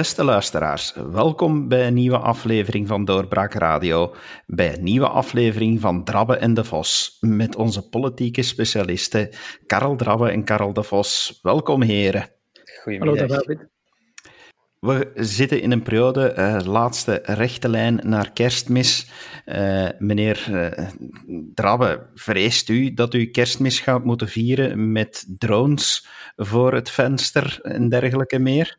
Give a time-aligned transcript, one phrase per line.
[0.00, 4.14] Beste luisteraars, welkom bij een nieuwe aflevering van Doorbraak Radio,
[4.46, 9.28] bij een nieuwe aflevering van Drabbe en de Vos, met onze politieke specialisten
[9.66, 11.38] Karel Drabbe en Karel de Vos.
[11.42, 12.28] Welkom heren.
[12.82, 13.18] Goedemiddag.
[13.18, 13.68] Hallo David.
[14.78, 19.10] We zitten in een periode, uh, laatste rechte lijn naar kerstmis.
[19.46, 20.88] Uh, meneer uh,
[21.54, 26.06] Drabbe, vreest u dat u kerstmis gaat moeten vieren met drones
[26.36, 28.78] voor het venster en dergelijke meer?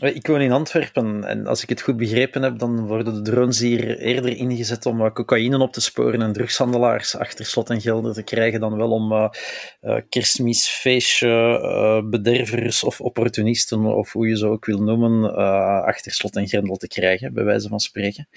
[0.00, 3.30] Eh, ik woon in Antwerpen en als ik het goed begrepen heb, dan worden de
[3.30, 8.12] drones hier eerder ingezet om cocaïne op te sporen en drugshandelaars achter slot en gelden
[8.12, 9.28] te krijgen dan wel om uh,
[9.82, 15.34] uh, kerstmisfeestje, bedervers of opportunisten, of hoe je ze ook wil noemen,
[15.84, 18.28] achter slot en grendel te krijgen, bij wijze van spreken.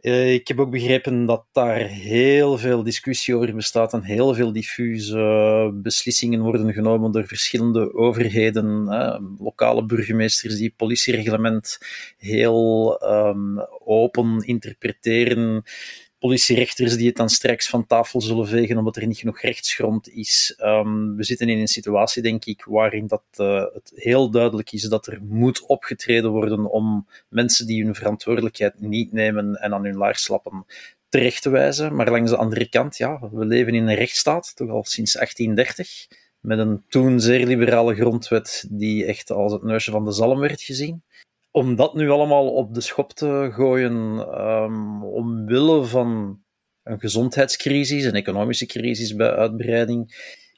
[0.00, 4.52] Uh, ik heb ook begrepen dat daar heel veel discussie over bestaat en heel veel
[4.52, 8.84] diffuse beslissingen worden genomen door verschillende overheden,
[9.38, 11.78] lokale burgemeesters die politiereglement
[12.18, 15.64] heel um, open interpreteren
[16.18, 20.58] politierechters die het dan straks van tafel zullen vegen omdat er niet genoeg rechtsgrond is.
[20.62, 24.82] Um, we zitten in een situatie, denk ik, waarin dat, uh, het heel duidelijk is
[24.82, 29.96] dat er moet opgetreden worden om mensen die hun verantwoordelijkheid niet nemen en aan hun
[29.96, 30.66] laars slappen
[31.08, 31.94] terecht te wijzen.
[31.94, 36.06] Maar langs de andere kant, ja, we leven in een rechtsstaat, toch al sinds 1830,
[36.40, 40.62] met een toen zeer liberale grondwet die echt als het neusje van de zalm werd
[40.62, 41.02] gezien
[41.56, 43.94] om dat nu allemaal op de schop te gooien,
[44.40, 46.40] um, omwille van
[46.82, 50.14] een gezondheidscrisis, een economische crisis bij uitbreiding,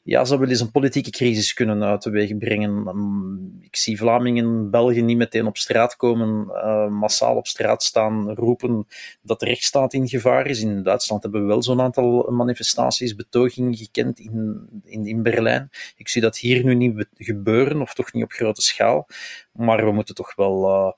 [0.08, 2.86] ja, zou wel eens een politieke crisis kunnen weg brengen.
[2.86, 8.34] Ehm, ik zie Vlamingen, Belgen niet meteen op straat komen, uh, massaal op straat staan,
[8.34, 8.86] roepen
[9.22, 10.60] dat de rechtsstaat in gevaar is.
[10.60, 15.70] In Duitsland hebben we wel zo'n aantal manifestaties, betogingen gekend in, in, in Berlijn.
[15.96, 19.06] Ik zie dat hier nu niet gebeuren, of toch niet op grote schaal.
[19.52, 20.68] Maar we moeten toch wel...
[20.68, 20.92] Uh,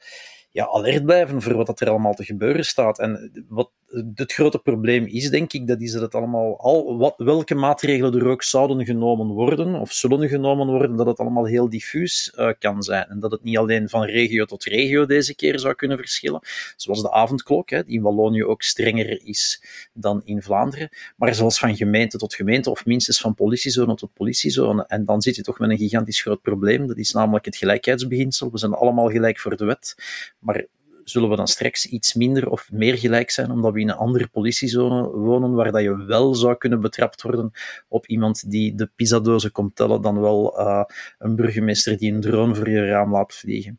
[0.53, 2.99] ja, alert blijven voor wat er allemaal te gebeuren staat.
[2.99, 3.71] En wat
[4.15, 8.15] het grote probleem is, denk ik, dat is dat het allemaal, al, wat, welke maatregelen
[8.15, 12.51] er ook zouden genomen worden, of zullen genomen worden, dat het allemaal heel diffuus uh,
[12.59, 13.07] kan zijn.
[13.09, 16.41] En dat het niet alleen van regio tot regio deze keer zou kunnen verschillen,
[16.77, 19.63] zoals de avondklok, hè, die in Wallonië ook strenger is
[19.93, 24.85] dan in Vlaanderen, maar zelfs van gemeente tot gemeente, of minstens van politiezone tot politiezone.
[24.87, 28.51] En dan zit je toch met een gigantisch groot probleem, dat is namelijk het gelijkheidsbeginsel.
[28.51, 29.95] We zijn allemaal gelijk voor de wet,
[30.39, 30.67] maar
[31.05, 34.27] zullen we dan straks iets minder of meer gelijk zijn, omdat we in een andere
[34.27, 37.51] politiezone wonen, waar dat je wel zou kunnen betrapt worden
[37.89, 40.85] op iemand die de pizzadozen komt tellen, dan wel uh,
[41.19, 43.79] een burgemeester die een drone voor je raam laat vliegen.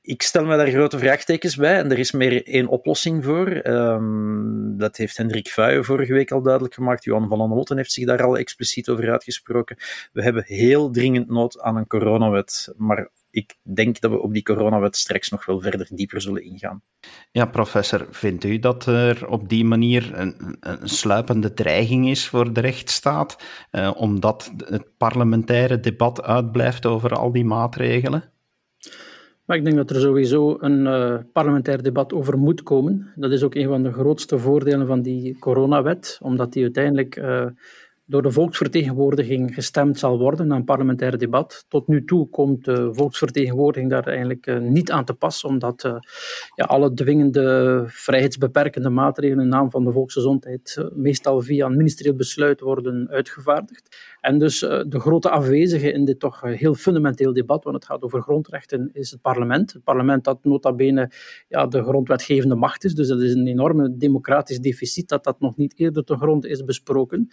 [0.00, 3.66] Ik stel me daar grote vraagtekens bij en er is meer één oplossing voor.
[3.66, 7.04] Um, dat heeft Hendrik Vuijen vorige week al duidelijk gemaakt.
[7.04, 9.76] Johan van Lotten heeft zich daar al expliciet over uitgesproken.
[10.12, 14.42] We hebben heel dringend nood aan een coronawet, maar ik denk dat we op die
[14.42, 16.82] coronawet straks nog wel verder dieper zullen ingaan.
[17.32, 22.52] Ja, professor, vindt u dat er op die manier een, een sluipende dreiging is voor
[22.52, 28.32] de rechtsstaat, eh, omdat het parlementaire debat uitblijft over al die maatregelen?
[29.44, 33.12] Maar ik denk dat er sowieso een uh, parlementair debat over moet komen.
[33.14, 37.46] Dat is ook een van de grootste voordelen van die coronawet, omdat die uiteindelijk uh,
[38.06, 41.64] door de volksvertegenwoordiging gestemd zal worden na een parlementair debat.
[41.68, 45.96] Tot nu toe komt de volksvertegenwoordiging daar eigenlijk uh, niet aan te pas, omdat uh,
[46.54, 52.16] ja, alle dwingende vrijheidsbeperkende maatregelen in naam van de volksgezondheid uh, meestal via een ministerieel
[52.16, 53.96] besluit worden uitgevaardigd.
[54.20, 58.22] En dus de grote afwezige in dit toch heel fundamenteel debat, want het gaat over
[58.22, 59.72] grondrechten, is het parlement.
[59.72, 61.10] Het parlement dat nota bene
[61.48, 65.56] ja, de grondwetgevende macht is, dus dat is een enorme democratisch deficit dat dat nog
[65.56, 67.30] niet eerder te grond is besproken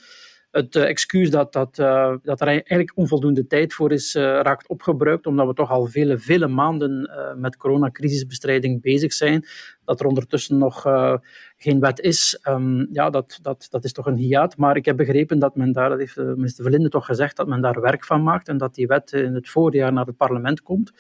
[0.53, 4.68] het uh, excuus dat, dat, uh, dat er eigenlijk onvoldoende tijd voor is, uh, raakt
[4.68, 9.46] opgebruikt, omdat we toch al vele, vele maanden met coronacrisisbestrijding bezig zijn.
[9.85, 10.82] Dat er ondertussen nog
[11.58, 14.58] geen wet is, um, ja, dat, dat, dat is toch een hiaat.
[14.58, 17.61] Maar ik heb begrepen dat men daar, dat heeft minister Verlinde toch gezegd, dat men
[17.61, 20.91] daar werk van maakt en dat die wet in het voorjaar naar het parlement komt.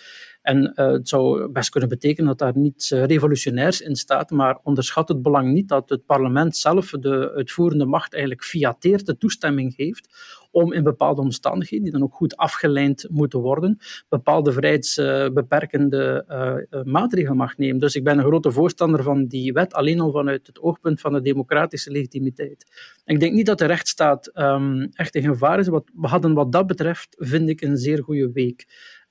[0.43, 4.59] En uh, het zou best kunnen betekenen dat daar niets uh, revolutionairs in staat, maar
[4.63, 9.73] onderschat het belang niet dat het parlement zelf de uitvoerende macht eigenlijk fiateert, de toestemming
[9.73, 10.07] geeft
[10.53, 13.77] om in bepaalde omstandigheden, die dan ook goed afgeleid moeten worden,
[14.09, 16.25] bepaalde vrijheidsbeperkende
[16.69, 17.79] uh, maatregelen mag nemen.
[17.79, 21.13] Dus ik ben een grote voorstander van die wet, alleen al vanuit het oogpunt van
[21.13, 22.65] de democratische legitimiteit.
[23.05, 25.67] ik denk niet dat de rechtsstaat um, echt in gevaar is.
[25.67, 28.65] Wat, we hadden wat dat betreft, vind ik, een zeer goede week.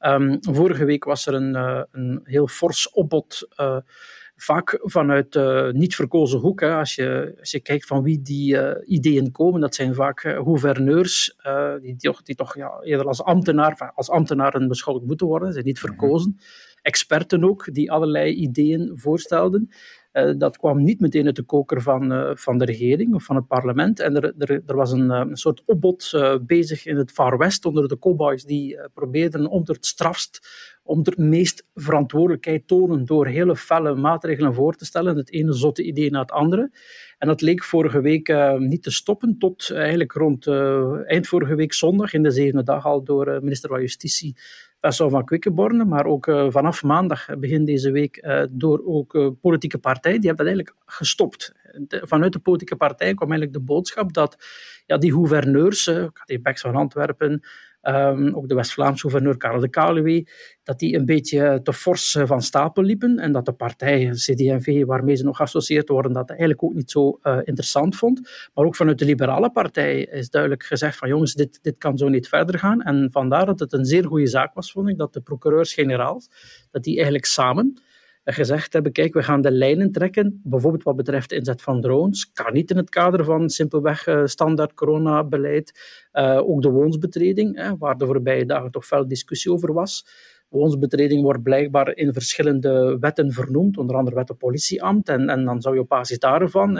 [0.06, 3.48] Um, vorige week was er een, uh, een heel fors opbod.
[3.60, 3.76] Uh,
[4.36, 6.60] vaak vanuit uh, niet verkozen hoek.
[6.60, 6.74] Hè.
[6.74, 10.36] Als, je, als je kijkt van wie die uh, ideeën komen, dat zijn vaak uh,
[10.36, 11.36] gouverneurs
[11.80, 15.48] die, die, die toch ja, eerder als, ambtenaar, als ambtenaren beschouwd moeten worden.
[15.48, 15.86] Ze zijn niet mhm.
[15.86, 16.38] verkozen.
[16.82, 19.70] experten ook, die allerlei ideeën voorstelden.
[20.12, 23.36] Uh, dat kwam niet meteen uit de koker van, uh, van de regering of van
[23.36, 24.00] het parlement.
[24.00, 26.10] En er, er, er was een, een soort opbod
[26.46, 30.40] bezig in het Far West onder de cowboys die probeerden om het strafst
[30.84, 35.82] om er meest verantwoordelijkheid tonen door hele felle maatregelen voor te stellen, het ene zotte
[35.82, 36.70] idee na het andere.
[37.18, 40.46] En dat leek vorige week niet te stoppen, tot eigenlijk rond
[41.06, 44.36] eind vorige week zondag, in de zevende dag al, door uh, minister van Justitie
[44.82, 50.28] Wessel van Quickenborne, maar ook vanaf maandag, begin deze week, door ook politieke partijen, die
[50.28, 51.52] hebben dat eigenlijk gestopt.
[51.88, 54.36] vanuit de politieke partij kwam eigenlijk de boodschap dat
[54.86, 56.06] ja, die gouverneurs, uh,
[56.42, 57.42] Bex van Antwerpen,
[57.88, 60.26] Um, ook de West-Vlaamse gouverneur Karel de Kaluwe,
[60.62, 64.84] dat die een beetje te fors eh, van stapel liepen en dat de partij CD&V,
[64.84, 68.20] waarmee ze nog geassocieerd worden, dat eigenlijk ook niet zo uh, interessant vond.
[68.54, 72.08] Maar ook vanuit de liberale partij is duidelijk gezegd van jongens, dit, dit kan zo
[72.08, 72.82] niet verder gaan.
[72.82, 76.28] En vandaar dat het een zeer goede zaak was, vond ik, dat de procureurs-generaals,
[76.70, 77.82] dat die eigenlijk samen
[78.24, 82.32] gezegd hebben, kijk, we gaan de lijnen trekken, bijvoorbeeld wat betreft de inzet van drones,
[82.32, 85.80] kan niet in het kader van simpelweg uh, standaard coronabeleid,
[86.12, 90.06] uh, ook de woonsbetreding, waar de voorbije dagen toch veel discussie over was.
[90.48, 95.60] Woonsbetreding wordt blijkbaar in verschillende wetten vernoemd, onder andere wet op politieambt, en, en dan
[95.62, 96.78] zou je op basis daarvan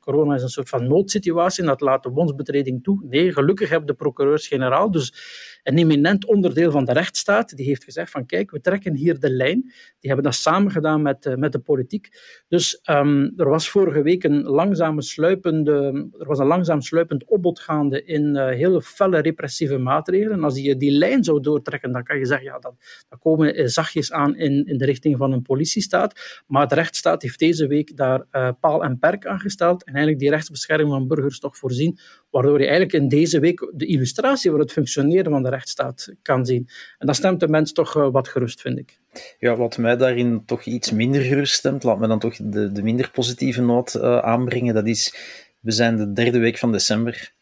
[0.00, 3.04] corona is een soort van noodsituatie en dat laat de wonsbetreding toe.
[3.08, 5.14] Nee, gelukkig hebben de procureurs-generaal, dus
[5.62, 9.30] een eminent onderdeel van de rechtsstaat, die heeft gezegd van kijk, we trekken hier de
[9.30, 9.60] lijn.
[10.00, 12.08] Die hebben dat samen gedaan met, uh, met de politiek.
[12.48, 17.60] Dus um, er was vorige week een langzame sluipende, er was een langzaam sluipend opbod
[17.60, 20.32] gaande in uh, hele felle repressieve maatregelen.
[20.32, 22.74] En als je die lijn zou doortrekken, dan kan je zeggen, ja, dat,
[23.08, 26.42] dat komen uh, zachtjes aan in, in de richting van een politiestaat.
[26.46, 28.26] Maar de rechtsstaat heeft deze week daar
[28.60, 31.98] paal en perk aan gesteld en eigenlijk die rechtsbescherming van burgers toch voorzien,
[32.32, 36.46] waardoor je eigenlijk in deze week de illustratie voor het functioneren van de rechtsstaat kan
[36.46, 36.68] zien.
[36.98, 38.98] En dat stemt de mens toch uh, wat gerust, vind ik.
[39.38, 42.82] Ja, wat mij daarin toch iets minder gerust stemt, laat me dan toch de, de
[42.82, 45.14] minder positieve noot uh, aanbrengen, dat is,
[45.60, 47.32] we zijn de derde week van december.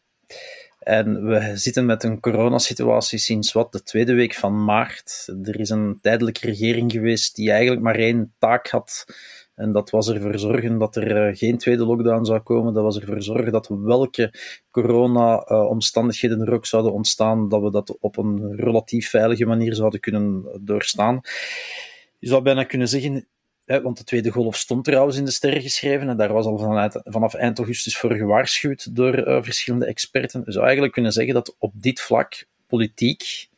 [0.80, 5.28] En we zitten met een coronasituatie sinds wat, de tweede week van maart.
[5.44, 9.04] Er is een tijdelijke regering geweest die eigenlijk maar één taak had
[9.60, 12.74] en dat was ervoor zorgen dat er eh, geen tweede lockdown zou komen.
[12.74, 14.34] Dat was ervoor zorgen dat welke
[14.70, 20.58] corona-omstandigheden er ook zouden ontstaan, dat we dat op een relatief veilige manier zouden kunnen
[20.60, 21.20] doorstaan.
[22.18, 23.28] Je zou bijna kunnen zeggen,
[23.64, 27.00] want de tweede golf stond trouwens in de sterren geschreven en daar was al vanuit,
[27.04, 30.42] vanaf eind augustus voor gewaarschuwd door uh, verschillende experten.
[30.44, 33.48] Je zou eigenlijk kunnen zeggen dat op dit vlak politiek,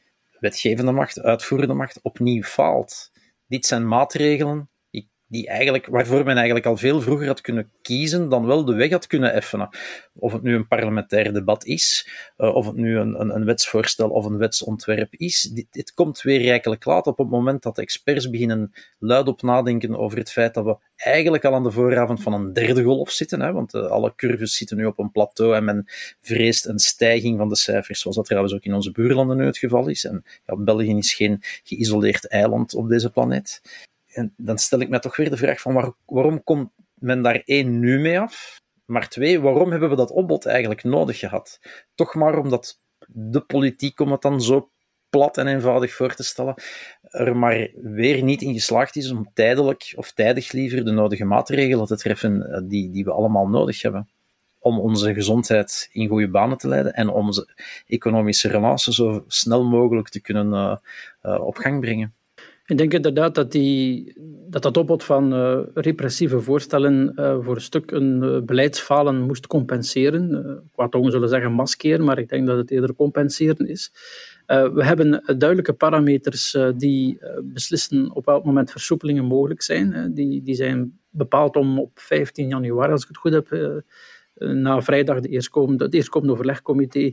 [0.40, 3.10] wetgevende macht, uitvoerende macht opnieuw faalt.
[3.46, 4.70] Dit zijn maatregelen
[5.32, 8.90] die eigenlijk, waarvoor men eigenlijk al veel vroeger had kunnen kiezen, dan wel de weg
[8.90, 9.68] had kunnen effenen.
[10.14, 12.08] Of het nu een parlementair debat is,
[12.38, 15.42] uh, of het nu een, een, een, wetsvoorstel of een wetsontwerp is.
[15.70, 20.18] Dit, komt weer rijkelijk laat op het moment dat experts beginnen luid op nadenken over
[20.18, 23.52] het feit dat we eigenlijk al aan de vooravond van een derde golf zitten, hè,
[23.52, 25.84] want uh, alle curves zitten nu op een plateau en men
[26.20, 29.58] vreest een stijging van de cijfers, zoals dat trouwens ook in onze buurlanden nu het
[29.58, 30.04] geval is.
[30.04, 33.60] En ja, België is geen geïsoleerd eiland op deze planeet
[34.12, 37.42] en dan stel ik me toch weer de vraag van waar, waarom komt men daar
[37.44, 38.60] één nu mee af?
[38.84, 41.60] Maar twee, waarom hebben we dat opbod eigenlijk nodig gehad?
[41.94, 44.70] Toch maar omdat de politiek, om het dan zo
[45.10, 46.54] plat en eenvoudig voor te stellen,
[47.02, 51.86] er maar weer niet in geslaagd is om tijdelijk, of tijdig liever, de nodige maatregelen
[51.86, 54.08] te treffen eh, die, die we allemaal nodig hebben.
[54.58, 57.48] Om onze gezondheid in goede banen te leiden en onze
[57.86, 60.76] economische relaties zo snel mogelijk te kunnen uh,
[61.22, 62.14] uh, op gang brengen.
[62.72, 64.12] Ik denk inderdaad dat die,
[64.48, 69.46] dat, dat opbod van uh, repressieve voorstellen uh, voor een stuk een uh, beleidsfalen moest
[69.46, 70.62] compenseren.
[70.72, 73.92] qua tongen zullen zeggen maskeren, maar ik denk dat het eerder compenseren is.
[74.46, 80.10] we hebben duidelijke parameters die beslissen op welk moment versoepelingen mogelijk zijn.
[80.14, 83.82] die, die zijn bepaald om op 15 januari, als ik het goed heb,
[84.34, 87.12] na vrijdag de eerstkomende, het eerstkomende overlegcomité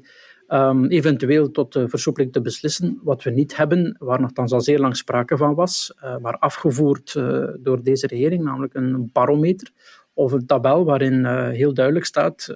[0.50, 3.00] um, eventueel tot de versoepeling te beslissen.
[3.04, 7.14] Wat we niet hebben, waar nog al zeer lang sprake van was, uh, maar afgevoerd
[7.14, 9.72] uh, door deze regering, namelijk een barometer
[10.14, 12.54] of een tabel waarin uh, heel duidelijk staat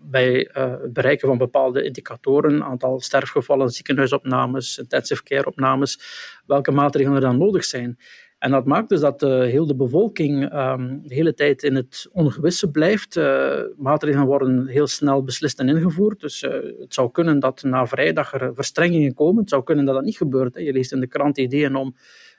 [0.00, 5.98] bij het bereiken van bepaalde indicatoren, aantal sterfgevallen, ziekenhuisopnames, intensive care opnames,
[6.46, 7.98] welke maatregelen er dan nodig zijn.
[8.42, 12.08] En dat maakt dus dat uh, heel de bevolking um, de hele tijd in het
[12.12, 13.16] ongewisse blijft.
[13.16, 16.20] Uh, maatregelen worden heel snel beslist en ingevoerd.
[16.20, 19.40] Dus uh, het zou kunnen dat na vrijdag er verstrengingen komen.
[19.40, 20.54] Het zou kunnen dat dat niet gebeurt.
[20.54, 20.60] Hè.
[20.60, 21.94] Je leest in de krant ideeën om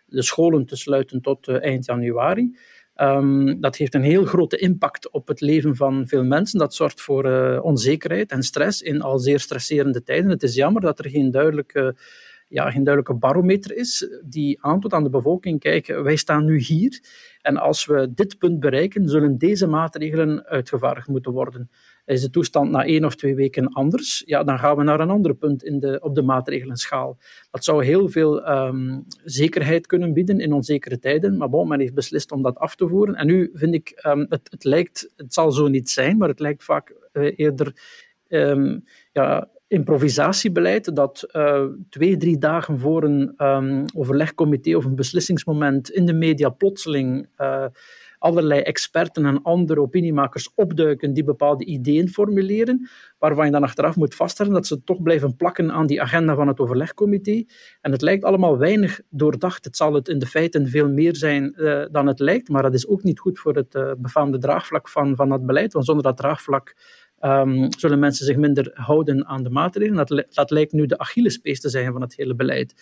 [0.06, 2.58] de scholen te sluiten tot eind januari.
[2.96, 6.60] Um, dat heeft een heel grote impact op het leven van veel mensen.
[6.60, 7.26] Dat zorgt voor
[7.62, 10.30] onzekerheid en stress in al zeer stresserende tijden.
[10.30, 11.96] Het is jammer dat er geen duidelijke
[12.54, 17.02] ja, geen duidelijke barometer is die aantoont aan de bevolking, kijk, wij staan nu hier
[17.42, 21.70] en als we dit punt bereiken, zullen deze maatregelen uitgevaardigd moeten worden.
[22.06, 25.10] Is de toestand na één of twee weken anders, ja, dan gaan we naar een
[25.10, 27.18] ander punt in de, op de maatregelschaal.
[27.52, 31.94] Dat zou heel veel um, zekerheid kunnen bieden in onzekere tijden, maar bon, men heeft
[31.94, 33.16] beslist om dat af te voeren.
[33.16, 36.40] En nu vind ik, um, het, het lijkt, het zal zo niet zijn, maar het
[36.40, 37.74] lijkt vaak uh, eerder
[38.28, 45.90] um, ja, improvisatiebeleid dat uh, twee, drie dagen voor een um, overlegcomité of een beslissingsmoment
[45.90, 47.66] in de media plotseling uh,
[48.20, 54.16] allerlei experten en andere opiniemakers opduiken die bepaalde ideeën formuleren, waarvan je dan achteraf moet
[54.16, 57.44] vaststellen dat ze toch blijven plakken aan die agenda van het overlegcomité.
[57.82, 59.66] En het lijkt allemaal weinig doordacht.
[59.66, 62.74] Het zal het in de feiten veel meer zijn uh, dan het lijkt, maar dat
[62.74, 66.18] is ook niet goed voor het befaamde draagvlak van, van dat beleid, want zonder dat
[66.18, 66.76] draagvlak
[67.26, 70.06] um, zullen mensen zich minder houden aan de maatregelen.
[70.06, 72.74] Dat, dat lijkt nu de Achillespees te zijn van het hele beleid.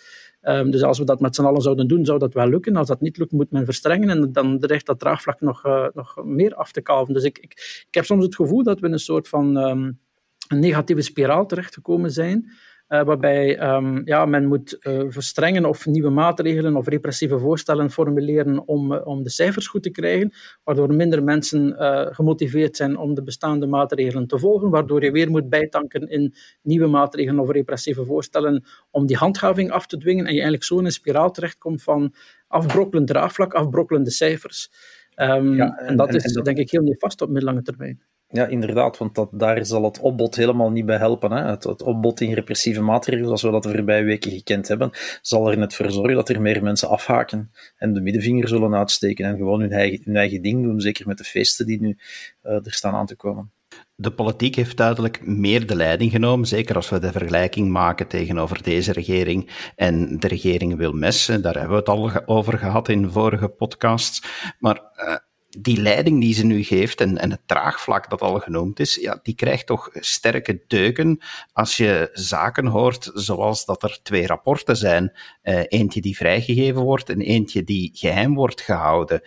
[0.42, 2.76] Um, dus als we dat met z'n allen zouden doen, zou dat wel lukken.
[2.76, 6.24] Als dat niet lukt, moet men verstrengen en dan dreigt dat draagvlak nog, uh, nog
[6.24, 7.14] meer af te kalven.
[7.14, 10.00] Dus ik, ik, ik, heb soms het gevoel dat we in een soort van um,
[10.48, 12.50] een negatieve spiraal terechtgekomen zijn.
[12.92, 18.68] Uh, waarbij um, ja, men moet uh, verstrengen of nieuwe maatregelen of repressieve voorstellen formuleren
[18.68, 20.32] om, uh, om de cijfers goed te krijgen,
[20.64, 21.76] waardoor minder mensen
[22.14, 26.86] gemotiveerd zijn om de bestaande maatregelen te volgen, waardoor je weer moet bijtanken in nieuwe
[26.86, 30.84] maatregelen of repressieve voorstellen om die handhaving af te dwingen en je eigenlijk zo in
[30.84, 32.14] een spiraal terechtkomt van
[32.48, 34.70] afbrokkelend draagvlak, afbrokkelende cijfers.
[35.16, 38.00] Um, ja, en, en, dat is en, en, denk ik heel nefast op middellange termijn.
[38.32, 41.32] Ja, inderdaad, want dat, daar zal het opbod helemaal niet bij helpen.
[41.32, 41.50] Hè.
[41.50, 44.90] Het, opbod in repressieve maatregelen, zoals we dat de voorbije weken gekend hebben,
[45.22, 49.24] zal er net voor zorgen dat er meer mensen afhaken en de middenvinger zullen uitsteken
[49.24, 51.98] en gewoon hun eigen, hun eigen ding doen, zeker met de feesten die nu
[52.42, 53.52] uh, er staan aan te komen.
[53.94, 58.62] De politiek heeft duidelijk meer de leiding genomen, zeker als we de vergelijking maken tegenover
[58.62, 61.26] deze regering en de regering Wilmes.
[61.26, 64.22] Daar hebben we het al over gehad in vorige podcasts.
[64.58, 65.16] Maar uh,
[65.58, 69.20] die leiding die ze nu geeft en, en het traagvlak dat al genoemd is, ja,
[69.22, 71.18] die krijgt toch sterke deuken
[71.52, 75.12] als je zaken hoort zoals dat er twee rapporten zijn.
[75.42, 79.20] Uh, eentje die vrijgegeven wordt en eentje die geheim wordt gehouden.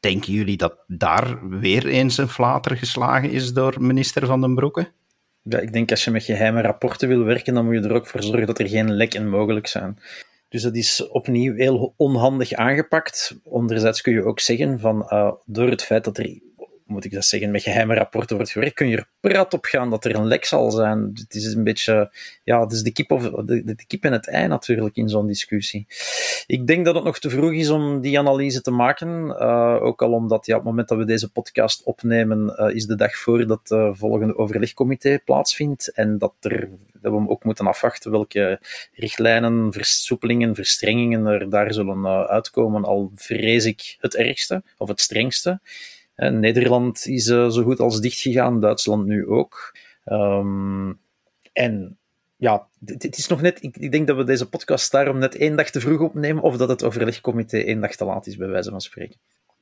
[0.00, 4.92] Denken jullie dat daar weer eens een flater geslagen is door minister Van den Broeke?
[5.42, 8.06] Ja, ik denk als je met geheime rapporten wil werken, dan moet je er ook
[8.06, 9.98] voor zorgen dat er geen lekken mogelijk zijn.
[10.54, 13.36] Dus dat is opnieuw heel onhandig aangepakt.
[13.50, 16.40] Anderzijds kun je ook zeggen van uh, door het feit dat er
[16.86, 19.90] moet ik dat zeggen, met geheime rapporten wordt gewerkt, kun je er prat op gaan
[19.90, 21.10] dat er een lek zal zijn.
[21.14, 22.10] Het is een beetje,
[22.44, 25.26] ja, het is de kip, of, de, de kip en het ei natuurlijk in zo'n
[25.26, 25.86] discussie.
[26.46, 30.02] Ik denk dat het nog te vroeg is om die analyse te maken, uh, ook
[30.02, 33.16] al omdat ja, op het moment dat we deze podcast opnemen, uh, is de dag
[33.16, 38.60] voor dat de volgende overlegcomité plaatsvindt en dat, er, dat we ook moeten afwachten welke
[38.92, 45.60] richtlijnen, versoepelingen, verstrengingen er daar zullen uitkomen, al vrees ik het ergste, of het strengste.
[46.14, 49.76] En Nederland is uh, zo goed als dicht gegaan, Duitsland nu ook.
[50.04, 50.98] Um,
[51.52, 51.98] en
[52.36, 53.62] ja, het is nog net.
[53.62, 56.56] Ik, ik, denk dat we deze podcast daarom net één dag te vroeg opnemen, of
[56.56, 59.16] dat het overlegcomité één dag te laat is, bij wijze van spreken.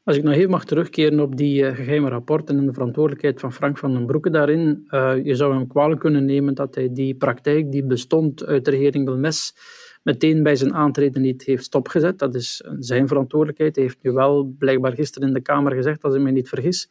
[0.04, 3.52] Als ik nog even mag terugkeren op die uh, geheime rapporten en de verantwoordelijkheid van
[3.52, 4.86] Frank van den Broeke daarin.
[5.24, 9.04] Je zou hem kwalijk kunnen nemen dat hij die praktijk die bestond uit de regering
[9.04, 9.54] Wilmes
[10.02, 12.18] meteen bij zijn aantreden niet heeft stopgezet.
[12.18, 13.74] Dat is zijn verantwoordelijkheid.
[13.74, 16.88] Hij heeft nu wel blijkbaar gisteren in de Kamer gezegd, als ik me niet vergis,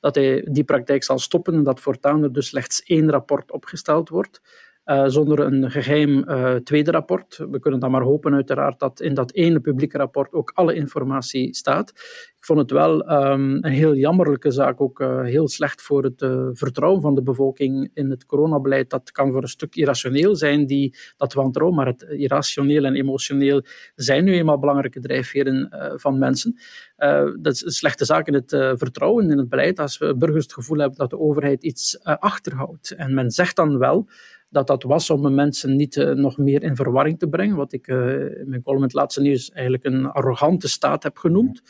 [0.00, 4.08] dat hij die praktijk zal stoppen en dat voortaan er dus slechts één rapport opgesteld
[4.08, 4.40] wordt.
[4.84, 7.36] Uh, zonder een geheim uh, tweede rapport.
[7.50, 11.54] We kunnen dan maar hopen, uiteraard, dat in dat ene publieke rapport ook alle informatie
[11.54, 11.90] staat.
[12.36, 16.26] Ik vond het wel um, een heel jammerlijke zaak, ook uh, heel slecht voor het
[16.52, 18.90] vertrouwen van de bevolking in het coronabeleid.
[18.90, 23.62] Dat kan voor een stuk irrationeel zijn, die, dat wantrouwen, maar het irrationeel en emotioneel
[23.94, 26.58] zijn nu eenmaal belangrijke drijfveren van mensen.
[27.40, 30.52] dat is een slechte zaak in het vertrouwen in het beleid, als we burgers het
[30.52, 32.90] gevoel hebben dat de overheid iets achterhoudt.
[32.90, 34.08] En men zegt dan wel
[34.54, 37.56] dat dat was om mensen niet uh, nog meer in verwarring te brengen.
[37.56, 41.62] Wat ik uh, in mijn column het laatste nieuws eigenlijk een arrogante staat heb genoemd.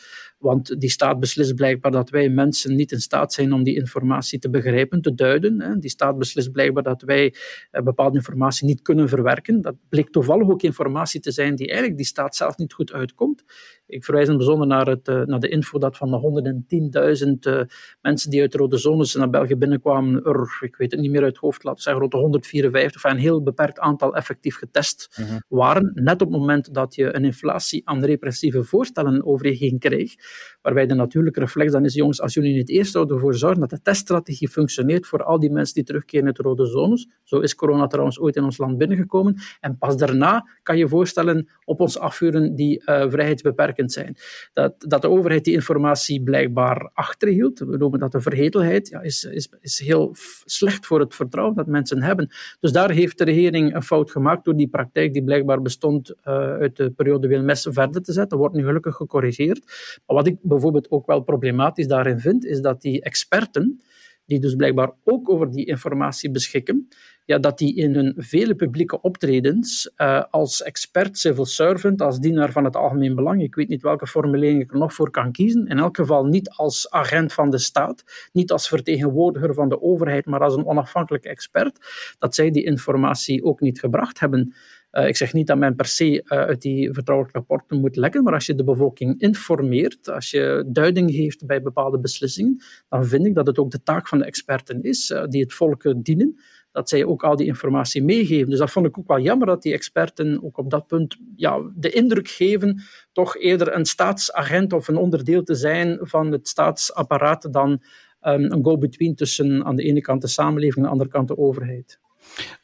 [0.45, 4.39] Want die staat beslist blijkbaar dat wij mensen niet in staat zijn om die informatie
[4.39, 5.81] te begrijpen, te duiden.
[5.81, 7.35] Die staat beslist blijkbaar dat wij
[7.73, 9.61] uh, bepaalde informatie niet kunnen verwerken.
[9.61, 13.45] Dat bleek toevallig ook informatie te zijn die eigenlijk die staat zelf niet goed uitkomt.
[13.87, 17.69] Ik verwijs in bijzonder naar, het, naar de info dat van de 110.000
[18.01, 21.33] mensen die uit rode zones naar België binnenkwamen, er, ik weet het niet meer uit
[21.33, 25.17] het hoofd, laten we zeggen rond de 154, of een heel beperkt aantal effectief getest
[25.19, 25.43] mm -hmm.
[25.49, 25.91] waren.
[25.95, 30.15] Net op het moment dat je een inflatie aan repressieve voorstellen over je heen kreeg,
[30.63, 33.83] Waarbij de natuurlijke reflex dan is, jongens, als jullie niet eerst ervoor zorgen dat de
[33.83, 37.87] teststrategie functioneert voor al die mensen die terugkeren uit de rode zones, zo is corona
[37.87, 42.55] trouwens ooit in ons land binnengekomen, en pas daarna kan je voorstellen op ons afvuren
[42.55, 44.17] die uh, vrijheidsbeperkend zijn.
[44.53, 49.25] Dat, dat de overheid die informatie blijkbaar achterhield, we noemen dat de verhetelheid, ja, is,
[49.25, 50.15] is, is heel
[50.45, 52.29] slecht voor het vertrouwen dat mensen hebben.
[52.61, 56.35] Dus daar heeft de regering een fout gemaakt door die praktijk die blijkbaar bestond uh,
[56.35, 58.29] uit de periode Wilmes verder te zetten.
[58.29, 59.65] Dat wordt nu gelukkig gecorrigeerd.
[60.07, 63.81] Maar wat ik bijvoorbeeld ook wel problematisch daarin vind, is dat die experten,
[64.27, 66.89] die dus blijkbaar ook over die informatie beschikken,
[67.25, 72.53] ja, dat die in hun vele publieke optredens uh, als expert, civil servant, als dienaar
[72.53, 75.67] van het algemeen belang, ik weet niet welke formulering ik er nog voor kan kiezen,
[75.67, 80.27] in elk geval niet als agent van de staat, niet als vertegenwoordiger van de overheid,
[80.27, 81.79] maar als een onafhankelijke expert,
[82.19, 84.55] dat zij die informatie ook niet gebracht hebben.
[84.95, 88.23] Uh, ik zeg niet dat men per se uh, uit die vertrouwelijke rapporten moet lekken,
[88.23, 93.27] maar als je de bevolking informeert, als je duiding geeft bij bepaalde beslissingen, dan vind
[93.27, 96.39] ik dat het ook de taak van de experten is uh, die het volk dienen
[96.75, 98.51] dat zij ook al die informatie meegeven.
[98.51, 101.71] Dus dat vond ik ook wel jammer dat die experten ook op dat punt ja,
[101.75, 102.83] de indruk geven
[103.13, 108.65] toch eerder een staatsagent of een onderdeel te zijn van het staatsapparaat dan um, een
[108.65, 111.99] go-between tussen aan de ene kant de samenleving en aan de andere kant de overheid.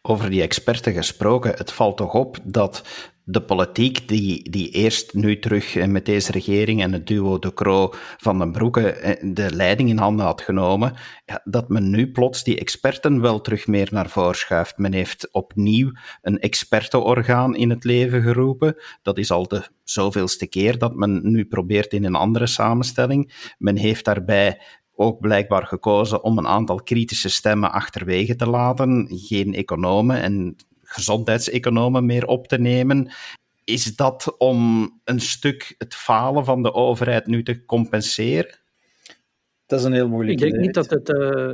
[0.03, 2.83] Over die experten gesproken, het valt toch op dat
[3.31, 7.55] de politiek die, die eerst nu terug eh, met deze regering en het duo De
[7.55, 10.95] Croo van den Broeke eh, de leiding in handen had genomen,
[11.45, 14.79] dat men nu plots die experten wel terug meer naar voren schuift.
[14.79, 18.77] Men heeft opnieuw een expertenorgaan in het leven geroepen.
[19.03, 23.55] Dat is al de zoveelste keer dat men nu probeert in een andere samenstelling.
[23.59, 24.61] Men heeft daarbij
[25.01, 29.09] ook blijkbaar gekozen om een aantal kritische stemmen achterwege te laten.
[29.11, 33.11] Geen economen en gezondheidseconomen meer op te nemen.
[33.65, 38.59] Is dat om een stuk het falen van de overheid nu te compenseren?
[39.67, 41.53] Dat is een heel moeilijk ik denk Niet dat het, uh,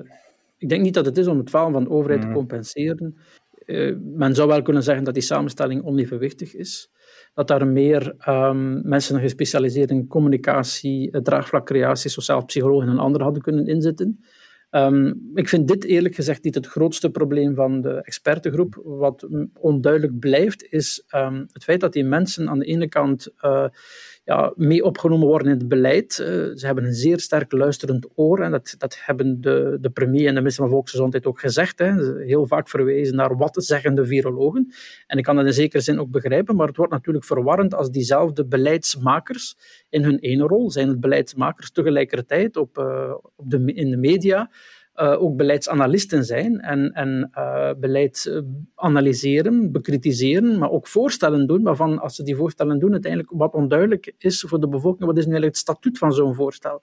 [0.59, 2.35] ik denk niet dat het is om het falen van de overheid te mm.
[2.35, 3.19] compenseren.
[3.67, 6.91] Uh, men zou wel kunnen zeggen dat die samenstelling onevenwichtig is.
[7.37, 13.25] Dat daar meer um, mensen gespecialiseerd in communicatie, eh, draagvlak, creatie, sociaal psychologen en anderen
[13.25, 14.21] hadden kunnen inzetten.
[14.71, 18.81] Um, ik vind dit eerlijk gezegd niet het grootste probleem van de expertengroep.
[18.85, 19.29] Wat
[19.61, 23.67] onduidelijk blijft, is um, het feit dat die mensen aan de ene kant uh,
[24.27, 26.19] ja, mee opgenomen worden in het beleid.
[26.21, 30.27] Uh, ze hebben een zeer sterk luisterend oor en dat, dat hebben de, de premier
[30.27, 31.79] en de minister van Volksgezondheid ook gezegd.
[31.79, 32.23] Hè.
[32.25, 34.73] Heel vaak verwezen naar wat zeggen de virologen.
[35.07, 37.91] En ik kan dat in zekere zin ook begrijpen, maar het wordt natuurlijk verwarrend als
[37.91, 39.57] diezelfde beleidsmakers
[39.89, 44.51] in hun ene rol zijn het beleidsmakers tegelijkertijd op, uh, op de, in de media
[44.97, 48.41] uh, ook beleidsanalisten zijn en, en uh, beleid uh,
[48.75, 54.15] analyseren, bekritiseren, maar ook voorstellen doen, waarvan als ze die voorstellen doen, uiteindelijk wat onduidelijk
[54.19, 56.83] is voor de bevolking, wat is nu eigenlijk het statuut van zo'n voorstel?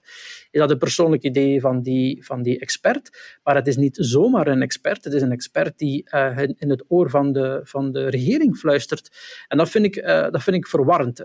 [0.50, 3.38] Is dat een persoonlijk idee van die, van die expert?
[3.42, 6.08] Maar het is niet zomaar een expert, het is een expert die
[6.56, 9.10] in het oor van de, van de regering fluistert.
[9.48, 11.20] En dat vind ik, dat vind ik verwarrend.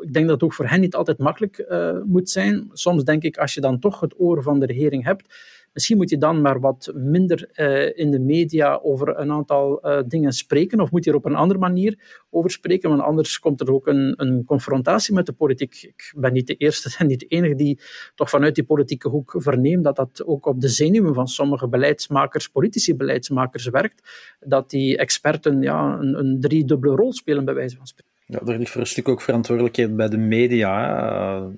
[0.00, 1.66] ik denk dat het ook voor hen niet altijd makkelijk
[2.06, 2.68] moet zijn.
[2.72, 6.10] Soms denk ik, als je dan toch het oor van de regering hebt, Misschien moet
[6.10, 10.80] je dan maar wat minder uh, in de media over een aantal uh, dingen spreken,
[10.80, 13.86] of moet je er op een andere manier over spreken, want anders komt er ook
[13.86, 15.82] een, een confrontatie met de politiek.
[15.82, 17.80] Ik ben niet de eerste en niet de enige die
[18.14, 22.48] toch vanuit die politieke hoek verneemt dat dat ook op de zenuwen van sommige beleidsmakers,
[22.48, 24.08] politici beleidsmakers werkt,
[24.40, 28.12] dat die experten ja, een, een driedubbele rol spelen, bij wijze van spreken.
[28.26, 31.50] Ja, er ligt voor een stuk ook verantwoordelijkheid bij de media.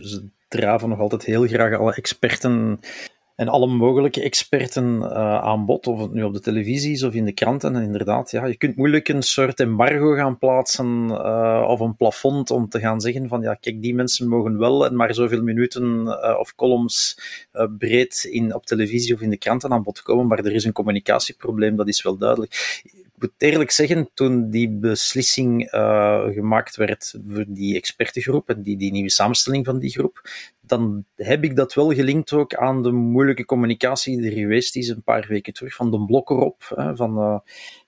[0.00, 2.80] Ze draven nog altijd heel graag alle experten
[3.38, 7.14] en alle mogelijke experten uh, aan bod, of het nu op de televisie is of
[7.14, 7.76] in de kranten.
[7.76, 12.50] En inderdaad, ja, je kunt moeilijk een soort embargo gaan plaatsen uh, of een plafond
[12.50, 16.02] om te gaan zeggen van ja, kijk, die mensen mogen wel en maar zoveel minuten
[16.06, 17.18] uh, of columns
[17.78, 20.72] breed in, op televisie of in de kranten aan bod komen, maar er is een
[20.72, 22.82] communicatieprobleem, dat is wel duidelijk
[23.20, 28.92] moet eerlijk zeggen, toen die beslissing uh, gemaakt werd voor die expertengroep en die, die
[28.92, 33.44] nieuwe samenstelling van die groep, dan heb ik dat wel gelinkt ook aan de moeilijke
[33.44, 37.38] communicatie die er geweest is een paar weken terug van de Blokkerop, hè, van uh,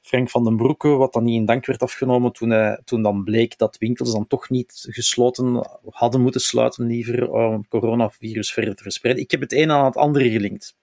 [0.00, 3.24] Frank van den Broeke, wat dan niet in dank werd afgenomen toen, hij, toen dan
[3.24, 8.74] bleek dat winkels dan toch niet gesloten hadden moeten sluiten, liever om het coronavirus verder
[8.76, 9.24] te verspreiden.
[9.24, 10.76] Ik heb het een aan het andere gelinkt.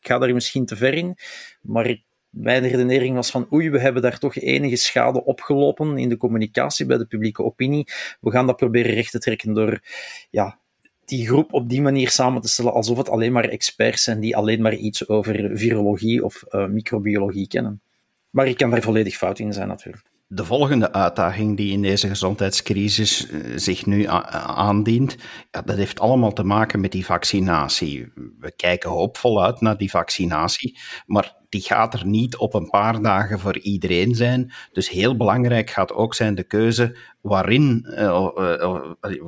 [0.00, 1.16] Ik ga daar misschien te ver in,
[1.62, 2.02] maar ik
[2.34, 6.86] mijn redenering was van oei, we hebben daar toch enige schade opgelopen in de communicatie
[6.86, 7.86] bij de publieke opinie.
[8.20, 9.80] We gaan dat proberen recht te trekken door
[10.30, 10.58] ja,
[11.04, 14.36] die groep op die manier samen te stellen alsof het alleen maar experts zijn die
[14.36, 17.82] alleen maar iets over virologie of uh, microbiologie kennen.
[18.30, 20.02] Maar ik kan daar volledig fout in zijn natuurlijk.
[20.26, 25.16] de volgende uitdaging die in deze gezondheidscrisis eh, zich nu aandient,
[25.50, 28.12] dat heeft allemaal te maken met die vaccinatie.
[28.38, 33.02] We kijken hoopvol uit naar die vaccinatie, maar die gaat er niet op een paar
[33.02, 34.52] dagen voor iedereen zijn.
[34.72, 38.82] Dus heel belangrijk gaat ook zijn de keuze waarin, uh, uh,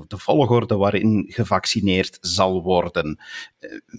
[0.06, 3.18] de volgorde waarin gevaccineerd zal worden.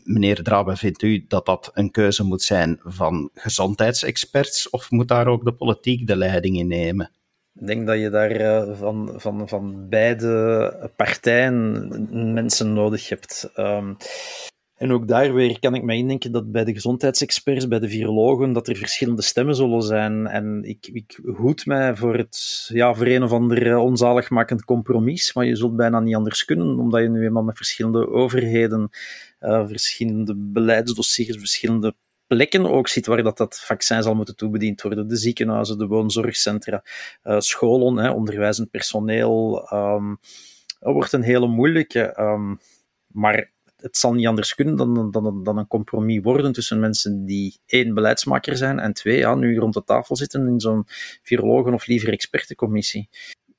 [0.04, 5.28] meneer Drabe, vindt u dat dat een keuze moet zijn van gezondheidsexperts of moet daar
[5.28, 7.12] ook de politiek de leiding in nemen?
[7.60, 13.50] Ik denk dat je daar van, van, van beide partijen mensen nodig hebt.
[13.56, 13.98] Um,
[14.78, 18.54] en ook daar weer kan ik me indenken dat bij de gezondheidsexperts, bij de virologen,
[18.54, 20.28] dat er verschillende stemmen zullen zijn.
[20.28, 25.46] En ik, ik hoed mij voor het ja, voor een of ander onzaligmakend compromis, maar
[25.46, 28.90] je zult bijna niet anders kunnen, omdat je nu eenmaal met verschillende overheden,
[29.40, 31.96] uh, verschillende beleidsdossiers, verschillende
[32.28, 35.08] plekken ook zit waar dat, dat vaccin zal moeten toebediend worden.
[35.08, 36.84] De ziekenhuizen, de woonzorgcentra,
[37.24, 39.70] uh, scholen, hè, onderwijzend personeel.
[39.74, 40.20] Um,
[40.80, 42.20] dat wordt een hele moeilijke.
[42.20, 42.60] Um,
[43.08, 47.60] maar het zal niet anders kunnen dan, dan, dan een compromis worden tussen mensen die
[47.66, 50.86] één, beleidsmaker zijn en twee, ja, nu rond de tafel zitten in zo'n
[51.24, 53.10] virologen- of liever expertencommissie